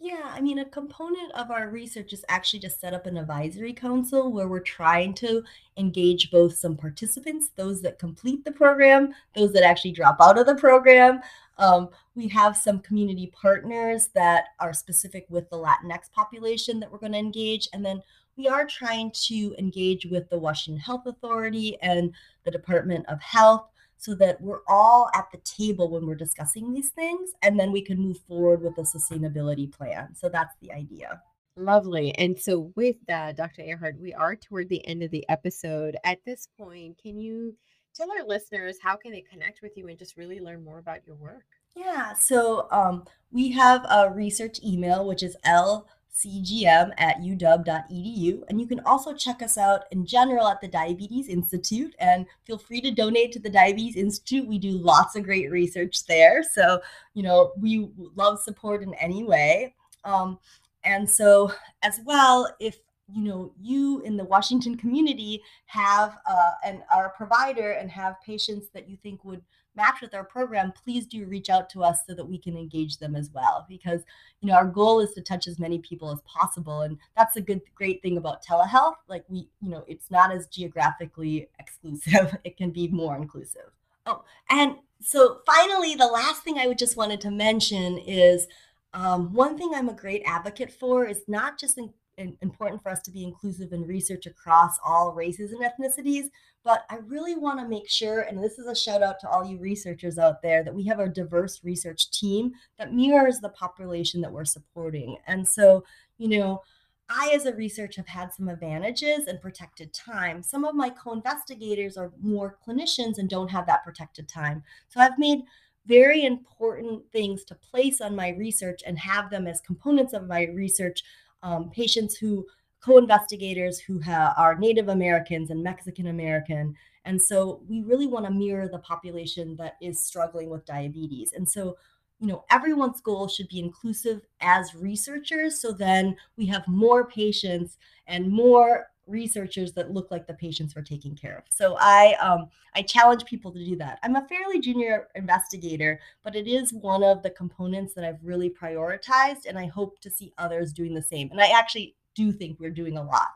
Yeah, 0.00 0.30
I 0.32 0.40
mean, 0.40 0.60
a 0.60 0.64
component 0.64 1.32
of 1.32 1.50
our 1.50 1.70
research 1.70 2.12
is 2.12 2.24
actually 2.28 2.60
to 2.60 2.70
set 2.70 2.94
up 2.94 3.06
an 3.06 3.16
advisory 3.16 3.72
council 3.72 4.30
where 4.30 4.46
we're 4.46 4.60
trying 4.60 5.12
to 5.14 5.42
engage 5.76 6.30
both 6.30 6.56
some 6.56 6.76
participants, 6.76 7.50
those 7.56 7.82
that 7.82 7.98
complete 7.98 8.44
the 8.44 8.52
program, 8.52 9.12
those 9.34 9.52
that 9.54 9.64
actually 9.64 9.90
drop 9.90 10.18
out 10.20 10.38
of 10.38 10.46
the 10.46 10.54
program. 10.54 11.20
Um, 11.58 11.88
we 12.14 12.28
have 12.28 12.56
some 12.56 12.78
community 12.78 13.32
partners 13.34 14.08
that 14.14 14.44
are 14.60 14.72
specific 14.72 15.26
with 15.28 15.50
the 15.50 15.56
Latinx 15.56 16.12
population 16.12 16.78
that 16.78 16.92
we're 16.92 16.98
going 16.98 17.12
to 17.12 17.18
engage. 17.18 17.68
And 17.72 17.84
then 17.84 18.00
we 18.36 18.46
are 18.46 18.66
trying 18.66 19.10
to 19.26 19.56
engage 19.58 20.06
with 20.06 20.30
the 20.30 20.38
Washington 20.38 20.80
Health 20.80 21.06
Authority 21.06 21.76
and 21.82 22.14
the 22.44 22.52
Department 22.52 23.04
of 23.08 23.20
Health 23.20 23.66
so 23.98 24.14
that 24.14 24.40
we're 24.40 24.60
all 24.68 25.10
at 25.14 25.30
the 25.32 25.38
table 25.38 25.90
when 25.90 26.06
we're 26.06 26.14
discussing 26.14 26.72
these 26.72 26.90
things 26.90 27.32
and 27.42 27.58
then 27.58 27.72
we 27.72 27.82
can 27.82 27.98
move 27.98 28.18
forward 28.28 28.62
with 28.62 28.78
a 28.78 28.82
sustainability 28.82 29.70
plan. 29.70 30.14
So 30.14 30.28
that's 30.28 30.54
the 30.62 30.72
idea. 30.72 31.20
Lovely. 31.56 32.14
And 32.14 32.38
so, 32.38 32.72
with 32.76 32.96
that, 33.08 33.36
Dr. 33.36 33.62
Ehrhardt, 33.62 33.98
we 33.98 34.14
are 34.14 34.36
toward 34.36 34.68
the 34.68 34.86
end 34.86 35.02
of 35.02 35.10
the 35.10 35.28
episode. 35.28 35.96
At 36.04 36.24
this 36.24 36.46
point, 36.56 36.96
can 37.02 37.18
you 37.18 37.56
tell 37.96 38.12
our 38.12 38.24
listeners 38.24 38.76
how 38.80 38.94
can 38.94 39.10
they 39.10 39.22
connect 39.22 39.60
with 39.60 39.76
you 39.76 39.88
and 39.88 39.98
just 39.98 40.16
really 40.16 40.38
learn 40.38 40.62
more 40.62 40.78
about 40.78 41.04
your 41.04 41.16
work? 41.16 41.44
Yeah. 41.74 42.12
So, 42.12 42.68
um, 42.70 43.04
we 43.32 43.50
have 43.50 43.84
a 43.90 44.08
research 44.08 44.60
email, 44.64 45.04
which 45.04 45.24
is 45.24 45.36
L 45.42 45.88
cgm 46.18 46.92
at 46.98 47.18
uw.edu. 47.18 48.42
And 48.48 48.60
you 48.60 48.66
can 48.66 48.80
also 48.80 49.14
check 49.14 49.42
us 49.42 49.56
out 49.56 49.84
in 49.92 50.04
general 50.04 50.48
at 50.48 50.60
the 50.60 50.68
Diabetes 50.68 51.28
Institute 51.28 51.94
and 51.98 52.26
feel 52.44 52.58
free 52.58 52.80
to 52.80 52.90
donate 52.90 53.32
to 53.32 53.38
the 53.38 53.50
Diabetes 53.50 53.96
Institute. 53.96 54.46
We 54.46 54.58
do 54.58 54.72
lots 54.72 55.16
of 55.16 55.24
great 55.24 55.50
research 55.50 56.04
there. 56.06 56.42
So, 56.42 56.80
you 57.14 57.22
know, 57.22 57.52
we 57.58 57.90
love 58.16 58.40
support 58.40 58.82
in 58.82 58.94
any 58.94 59.24
way. 59.24 59.74
Um, 60.04 60.38
and 60.84 61.08
so, 61.08 61.52
as 61.82 62.00
well, 62.04 62.54
if 62.60 62.78
you 63.12 63.22
know 63.22 63.52
you 63.60 64.00
in 64.02 64.16
the 64.16 64.24
Washington 64.24 64.76
community 64.76 65.42
have 65.66 66.18
uh, 66.28 66.50
and 66.64 66.82
are 66.94 67.06
a 67.06 67.16
provider 67.16 67.72
and 67.72 67.90
have 67.90 68.20
patients 68.24 68.68
that 68.74 68.88
you 68.88 68.96
think 69.02 69.24
would 69.24 69.42
match 69.78 70.00
with 70.02 70.12
our 70.12 70.24
program, 70.24 70.72
please 70.72 71.06
do 71.06 71.24
reach 71.24 71.48
out 71.48 71.70
to 71.70 71.82
us 71.82 72.00
so 72.06 72.12
that 72.12 72.28
we 72.28 72.36
can 72.36 72.56
engage 72.56 72.98
them 72.98 73.14
as 73.14 73.30
well. 73.32 73.64
Because 73.68 74.02
you 74.40 74.48
know 74.48 74.54
our 74.54 74.66
goal 74.66 75.00
is 75.00 75.12
to 75.12 75.22
touch 75.22 75.46
as 75.46 75.58
many 75.58 75.78
people 75.78 76.10
as 76.10 76.20
possible, 76.22 76.82
and 76.82 76.98
that's 77.16 77.36
a 77.36 77.40
good 77.40 77.62
great 77.74 78.02
thing 78.02 78.18
about 78.18 78.44
telehealth. 78.44 78.96
Like 79.08 79.24
we, 79.28 79.48
you 79.62 79.70
know, 79.70 79.84
it's 79.88 80.10
not 80.10 80.32
as 80.32 80.46
geographically 80.48 81.48
exclusive; 81.58 82.36
it 82.44 82.56
can 82.56 82.70
be 82.70 82.88
more 82.88 83.16
inclusive. 83.16 83.70
Oh, 84.04 84.24
and 84.50 84.76
so 85.00 85.40
finally, 85.46 85.94
the 85.94 86.06
last 86.06 86.42
thing 86.42 86.58
I 86.58 86.66
would 86.66 86.78
just 86.78 86.96
wanted 86.96 87.20
to 87.22 87.30
mention 87.30 87.98
is 87.98 88.46
um, 88.94 89.32
one 89.34 89.58
thing 89.58 89.72
I'm 89.74 89.88
a 89.88 89.94
great 89.94 90.22
advocate 90.24 90.72
for 90.72 91.04
is 91.04 91.22
not 91.28 91.58
just 91.58 91.78
in 91.78 91.92
important 92.18 92.82
for 92.82 92.90
us 92.90 93.00
to 93.02 93.10
be 93.10 93.24
inclusive 93.24 93.72
in 93.72 93.86
research 93.86 94.26
across 94.26 94.78
all 94.84 95.12
races 95.12 95.52
and 95.52 95.62
ethnicities. 95.62 96.26
But 96.64 96.84
I 96.90 96.96
really 96.96 97.36
want 97.36 97.60
to 97.60 97.68
make 97.68 97.88
sure, 97.88 98.20
and 98.20 98.42
this 98.42 98.58
is 98.58 98.66
a 98.66 98.74
shout 98.74 99.02
out 99.02 99.20
to 99.20 99.28
all 99.28 99.44
you 99.44 99.58
researchers 99.58 100.18
out 100.18 100.42
there, 100.42 100.62
that 100.64 100.74
we 100.74 100.84
have 100.86 101.00
a 101.00 101.08
diverse 101.08 101.60
research 101.64 102.10
team 102.10 102.52
that 102.78 102.92
mirrors 102.92 103.38
the 103.38 103.48
population 103.50 104.20
that 104.20 104.32
we're 104.32 104.44
supporting. 104.44 105.16
And 105.26 105.48
so, 105.48 105.84
you 106.18 106.28
know, 106.28 106.62
I, 107.08 107.30
as 107.32 107.46
a 107.46 107.54
researcher, 107.54 108.02
have 108.02 108.08
had 108.08 108.34
some 108.34 108.48
advantages 108.48 109.26
and 109.26 109.40
protected 109.40 109.94
time. 109.94 110.42
Some 110.42 110.64
of 110.64 110.74
my 110.74 110.90
co 110.90 111.12
investigators 111.12 111.96
are 111.96 112.12
more 112.20 112.58
clinicians 112.66 113.16
and 113.16 113.30
don't 113.30 113.50
have 113.50 113.66
that 113.66 113.84
protected 113.84 114.28
time. 114.28 114.62
So 114.88 115.00
I've 115.00 115.18
made 115.18 115.40
very 115.86 116.24
important 116.24 117.10
things 117.10 117.44
to 117.44 117.54
place 117.54 118.02
on 118.02 118.14
my 118.14 118.28
research 118.30 118.82
and 118.86 118.98
have 118.98 119.30
them 119.30 119.46
as 119.46 119.62
components 119.62 120.12
of 120.12 120.26
my 120.26 120.44
research 120.48 121.02
um, 121.42 121.70
patients 121.70 122.16
who 122.16 122.46
co-investigators 122.80 123.80
who 123.80 124.00
ha- 124.00 124.34
are 124.36 124.56
Native 124.56 124.88
Americans 124.88 125.50
and 125.50 125.62
Mexican 125.62 126.08
American. 126.08 126.74
And 127.04 127.20
so 127.20 127.62
we 127.68 127.82
really 127.82 128.06
want 128.06 128.26
to 128.26 128.30
mirror 128.30 128.68
the 128.68 128.78
population 128.78 129.56
that 129.56 129.76
is 129.80 130.02
struggling 130.02 130.50
with 130.50 130.66
diabetes. 130.66 131.32
And 131.34 131.48
so, 131.48 131.76
you 132.20 132.26
know, 132.26 132.44
everyone's 132.50 133.00
goal 133.00 133.28
should 133.28 133.48
be 133.48 133.58
inclusive 133.60 134.22
as 134.40 134.74
researchers. 134.74 135.60
So 135.60 135.72
then 135.72 136.16
we 136.36 136.46
have 136.46 136.66
more 136.68 137.06
patients 137.06 137.78
and 138.06 138.30
more 138.30 138.88
researchers 139.08 139.72
that 139.72 139.92
look 139.92 140.10
like 140.10 140.26
the 140.26 140.34
patients 140.34 140.74
we're 140.76 140.82
taking 140.82 141.16
care 141.16 141.36
of. 141.38 141.44
So 141.50 141.76
I 141.78 142.14
um, 142.20 142.48
I 142.74 142.82
challenge 142.82 143.24
people 143.24 143.52
to 143.52 143.64
do 143.64 143.76
that. 143.76 143.98
I'm 144.02 144.16
a 144.16 144.26
fairly 144.28 144.60
junior 144.60 145.08
investigator, 145.14 146.00
but 146.22 146.36
it 146.36 146.46
is 146.46 146.72
one 146.72 147.02
of 147.02 147.22
the 147.22 147.30
components 147.30 147.94
that 147.94 148.04
I've 148.04 148.22
really 148.22 148.50
prioritized, 148.50 149.46
and 149.48 149.58
I 149.58 149.66
hope 149.66 150.00
to 150.00 150.10
see 150.10 150.32
others 150.38 150.72
doing 150.72 150.94
the 150.94 151.02
same. 151.02 151.30
And 151.30 151.40
I 151.40 151.48
actually 151.48 151.96
do 152.14 152.32
think 152.32 152.58
we're 152.58 152.70
doing 152.70 152.98
a 152.98 153.02
lot 153.02 153.28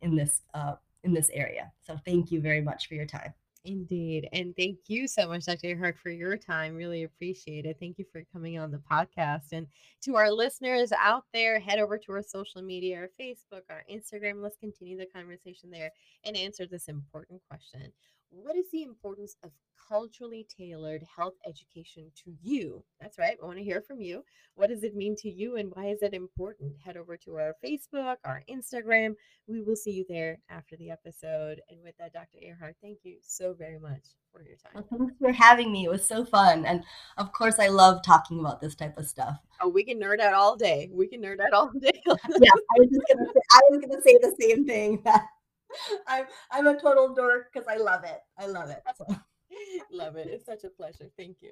in 0.00 0.16
this 0.16 0.42
uh, 0.54 0.74
in 1.04 1.14
this 1.14 1.30
area. 1.32 1.72
So 1.86 1.98
thank 2.04 2.30
you 2.30 2.40
very 2.40 2.60
much 2.60 2.88
for 2.88 2.94
your 2.94 3.06
time. 3.06 3.34
Indeed. 3.64 4.26
And 4.32 4.56
thank 4.56 4.78
you 4.86 5.06
so 5.06 5.28
much, 5.28 5.44
Dr. 5.44 5.74
Ehrhardt, 5.76 5.98
for 5.98 6.08
your 6.10 6.36
time. 6.38 6.74
Really 6.74 7.02
appreciate 7.02 7.66
it. 7.66 7.76
Thank 7.78 7.98
you 7.98 8.06
for 8.10 8.22
coming 8.32 8.58
on 8.58 8.70
the 8.70 8.78
podcast. 8.90 9.52
And 9.52 9.66
to 10.02 10.16
our 10.16 10.30
listeners 10.30 10.92
out 10.98 11.24
there, 11.34 11.58
head 11.58 11.78
over 11.78 11.98
to 11.98 12.12
our 12.12 12.22
social 12.22 12.62
media, 12.62 12.96
our 12.96 13.10
Facebook, 13.20 13.62
our 13.68 13.84
Instagram. 13.92 14.42
Let's 14.42 14.56
continue 14.56 14.96
the 14.96 15.06
conversation 15.14 15.70
there 15.70 15.90
and 16.24 16.38
answer 16.38 16.66
this 16.66 16.88
important 16.88 17.42
question. 17.48 17.92
What 18.30 18.56
is 18.56 18.70
the 18.70 18.84
importance 18.84 19.36
of 19.42 19.50
culturally 19.88 20.46
tailored 20.56 21.02
health 21.16 21.34
education 21.46 22.12
to 22.24 22.32
you? 22.40 22.84
That's 23.00 23.18
right. 23.18 23.36
I 23.42 23.44
want 23.44 23.58
to 23.58 23.64
hear 23.64 23.82
from 23.82 24.00
you. 24.00 24.24
What 24.54 24.68
does 24.68 24.84
it 24.84 24.94
mean 24.94 25.16
to 25.16 25.28
you 25.28 25.56
and 25.56 25.72
why 25.74 25.86
is 25.86 26.02
it 26.02 26.14
important? 26.14 26.76
Head 26.84 26.96
over 26.96 27.16
to 27.16 27.34
our 27.36 27.56
Facebook, 27.64 28.16
our 28.24 28.44
Instagram. 28.48 29.14
We 29.48 29.60
will 29.60 29.74
see 29.74 29.90
you 29.90 30.04
there 30.08 30.38
after 30.48 30.76
the 30.76 30.90
episode. 30.90 31.60
And 31.68 31.82
with 31.82 31.96
that, 31.98 32.12
Dr. 32.12 32.38
Ehrhardt, 32.38 32.74
thank 32.80 32.98
you 33.02 33.16
so 33.20 33.52
very 33.52 33.80
much 33.80 34.04
for 34.32 34.44
your 34.44 34.56
time. 34.56 34.84
Well, 34.90 35.08
thanks 35.08 35.14
for 35.20 35.32
having 35.32 35.72
me. 35.72 35.86
It 35.86 35.90
was 35.90 36.06
so 36.06 36.24
fun. 36.24 36.64
And 36.66 36.84
of 37.18 37.32
course, 37.32 37.58
I 37.58 37.66
love 37.66 38.04
talking 38.04 38.38
about 38.38 38.60
this 38.60 38.76
type 38.76 38.96
of 38.96 39.08
stuff. 39.08 39.38
Oh, 39.60 39.68
we 39.68 39.82
can 39.82 39.98
nerd 39.98 40.20
out 40.20 40.34
all 40.34 40.54
day. 40.54 40.88
We 40.92 41.08
can 41.08 41.20
nerd 41.20 41.40
out 41.40 41.52
all 41.52 41.72
day. 41.80 42.00
yeah, 42.06 42.14
I 42.14 42.78
was 42.78 42.88
just 42.90 43.06
gonna 43.12 43.26
say, 43.26 43.40
I 43.50 43.60
was 43.70 43.80
gonna 43.80 44.02
say 44.02 44.18
the 44.22 44.36
same 44.40 44.66
thing. 44.66 45.02
I'm 46.06 46.26
I'm 46.50 46.66
a 46.66 46.80
total 46.80 47.14
dork 47.14 47.48
because 47.52 47.68
I 47.68 47.76
love 47.76 48.04
it. 48.04 48.20
I 48.38 48.46
love 48.46 48.70
it. 48.70 48.82
So. 48.96 49.06
love 49.92 50.16
it. 50.16 50.28
It's 50.28 50.46
such 50.46 50.64
a 50.64 50.70
pleasure. 50.70 51.10
Thank 51.16 51.38
you. 51.40 51.50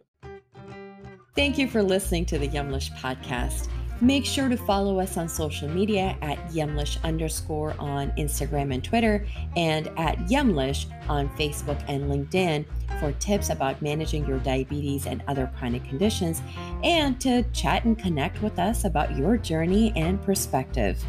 Thank 1.35 1.59
you 1.59 1.69
for 1.69 1.83
listening 1.83 2.27
to 2.27 2.39
the 2.39 2.49
Yumlish 2.49 2.91
podcast. 2.99 3.69
Make 4.01 4.25
sure 4.25 4.49
to 4.49 4.57
follow 4.57 5.01
us 5.01 5.17
on 5.17 5.29
social 5.29 5.69
media 5.69 6.17
at 6.23 6.39
Yumlish 6.51 7.03
underscore 7.03 7.75
on 7.81 8.13
Instagram 8.13 8.73
and 8.73 8.83
Twitter, 8.83 9.27
and 9.57 9.89
at 9.99 10.19
Yumlish 10.27 10.87
on 11.09 11.29
Facebook 11.31 11.83
and 11.89 12.05
LinkedIn 12.05 12.65
for 13.01 13.13
tips 13.19 13.51
about 13.51 13.83
managing 13.83 14.25
your 14.27 14.39
diabetes 14.39 15.07
and 15.07 15.23
other 15.27 15.51
chronic 15.59 15.85
conditions, 15.85 16.43
and 16.85 17.21
to 17.21 17.43
chat 17.53 17.85
and 17.85 17.99
connect 17.99 18.41
with 18.41 18.59
us 18.61 18.85
about 18.85 19.17
your 19.17 19.37
journey 19.37 19.93
and 19.97 20.23
perspective. 20.23 21.05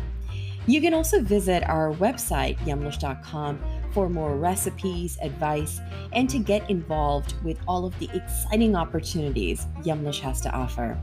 You 0.70 0.82
can 0.82 0.94
also 0.94 1.20
visit 1.20 1.68
our 1.68 1.94
website, 1.96 2.56
yumlish.com, 2.60 3.60
for 3.92 4.08
more 4.08 4.36
recipes, 4.36 5.18
advice, 5.20 5.80
and 6.14 6.30
to 6.30 6.38
get 6.38 6.70
involved 6.70 7.34
with 7.44 7.58
all 7.68 7.86
of 7.86 7.98
the 7.98 8.08
exciting 8.14 8.76
opportunities 8.76 9.66
Yumlish 9.82 10.20
has 10.20 10.42
to 10.42 10.52
offer. 10.52 10.96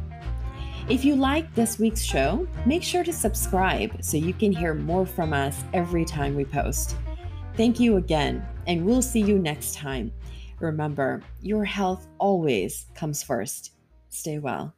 If 0.89 1.05
you 1.05 1.17
like 1.17 1.53
this 1.57 1.81
week's 1.81 2.03
show, 2.03 2.47
make 2.65 2.85
sure 2.85 3.03
to 3.03 3.13
subscribe 3.13 4.05
so 4.05 4.17
you 4.17 4.33
can 4.33 4.53
hear 4.53 4.73
more 4.73 5.05
from 5.05 5.33
us 5.33 5.65
every 5.75 6.05
time 6.05 6.37
we 6.37 6.45
post. 6.45 6.95
Thank 7.57 7.81
you 7.81 7.97
again, 7.97 8.47
and 8.69 8.87
we'll 8.87 9.03
see 9.03 9.21
you 9.21 9.37
next 9.37 9.75
time. 9.75 10.13
Remember, 10.61 11.25
your 11.43 11.65
health 11.65 12.07
always 12.19 12.87
comes 12.95 13.21
first. 13.21 13.73
Stay 14.11 14.39
well. 14.39 14.76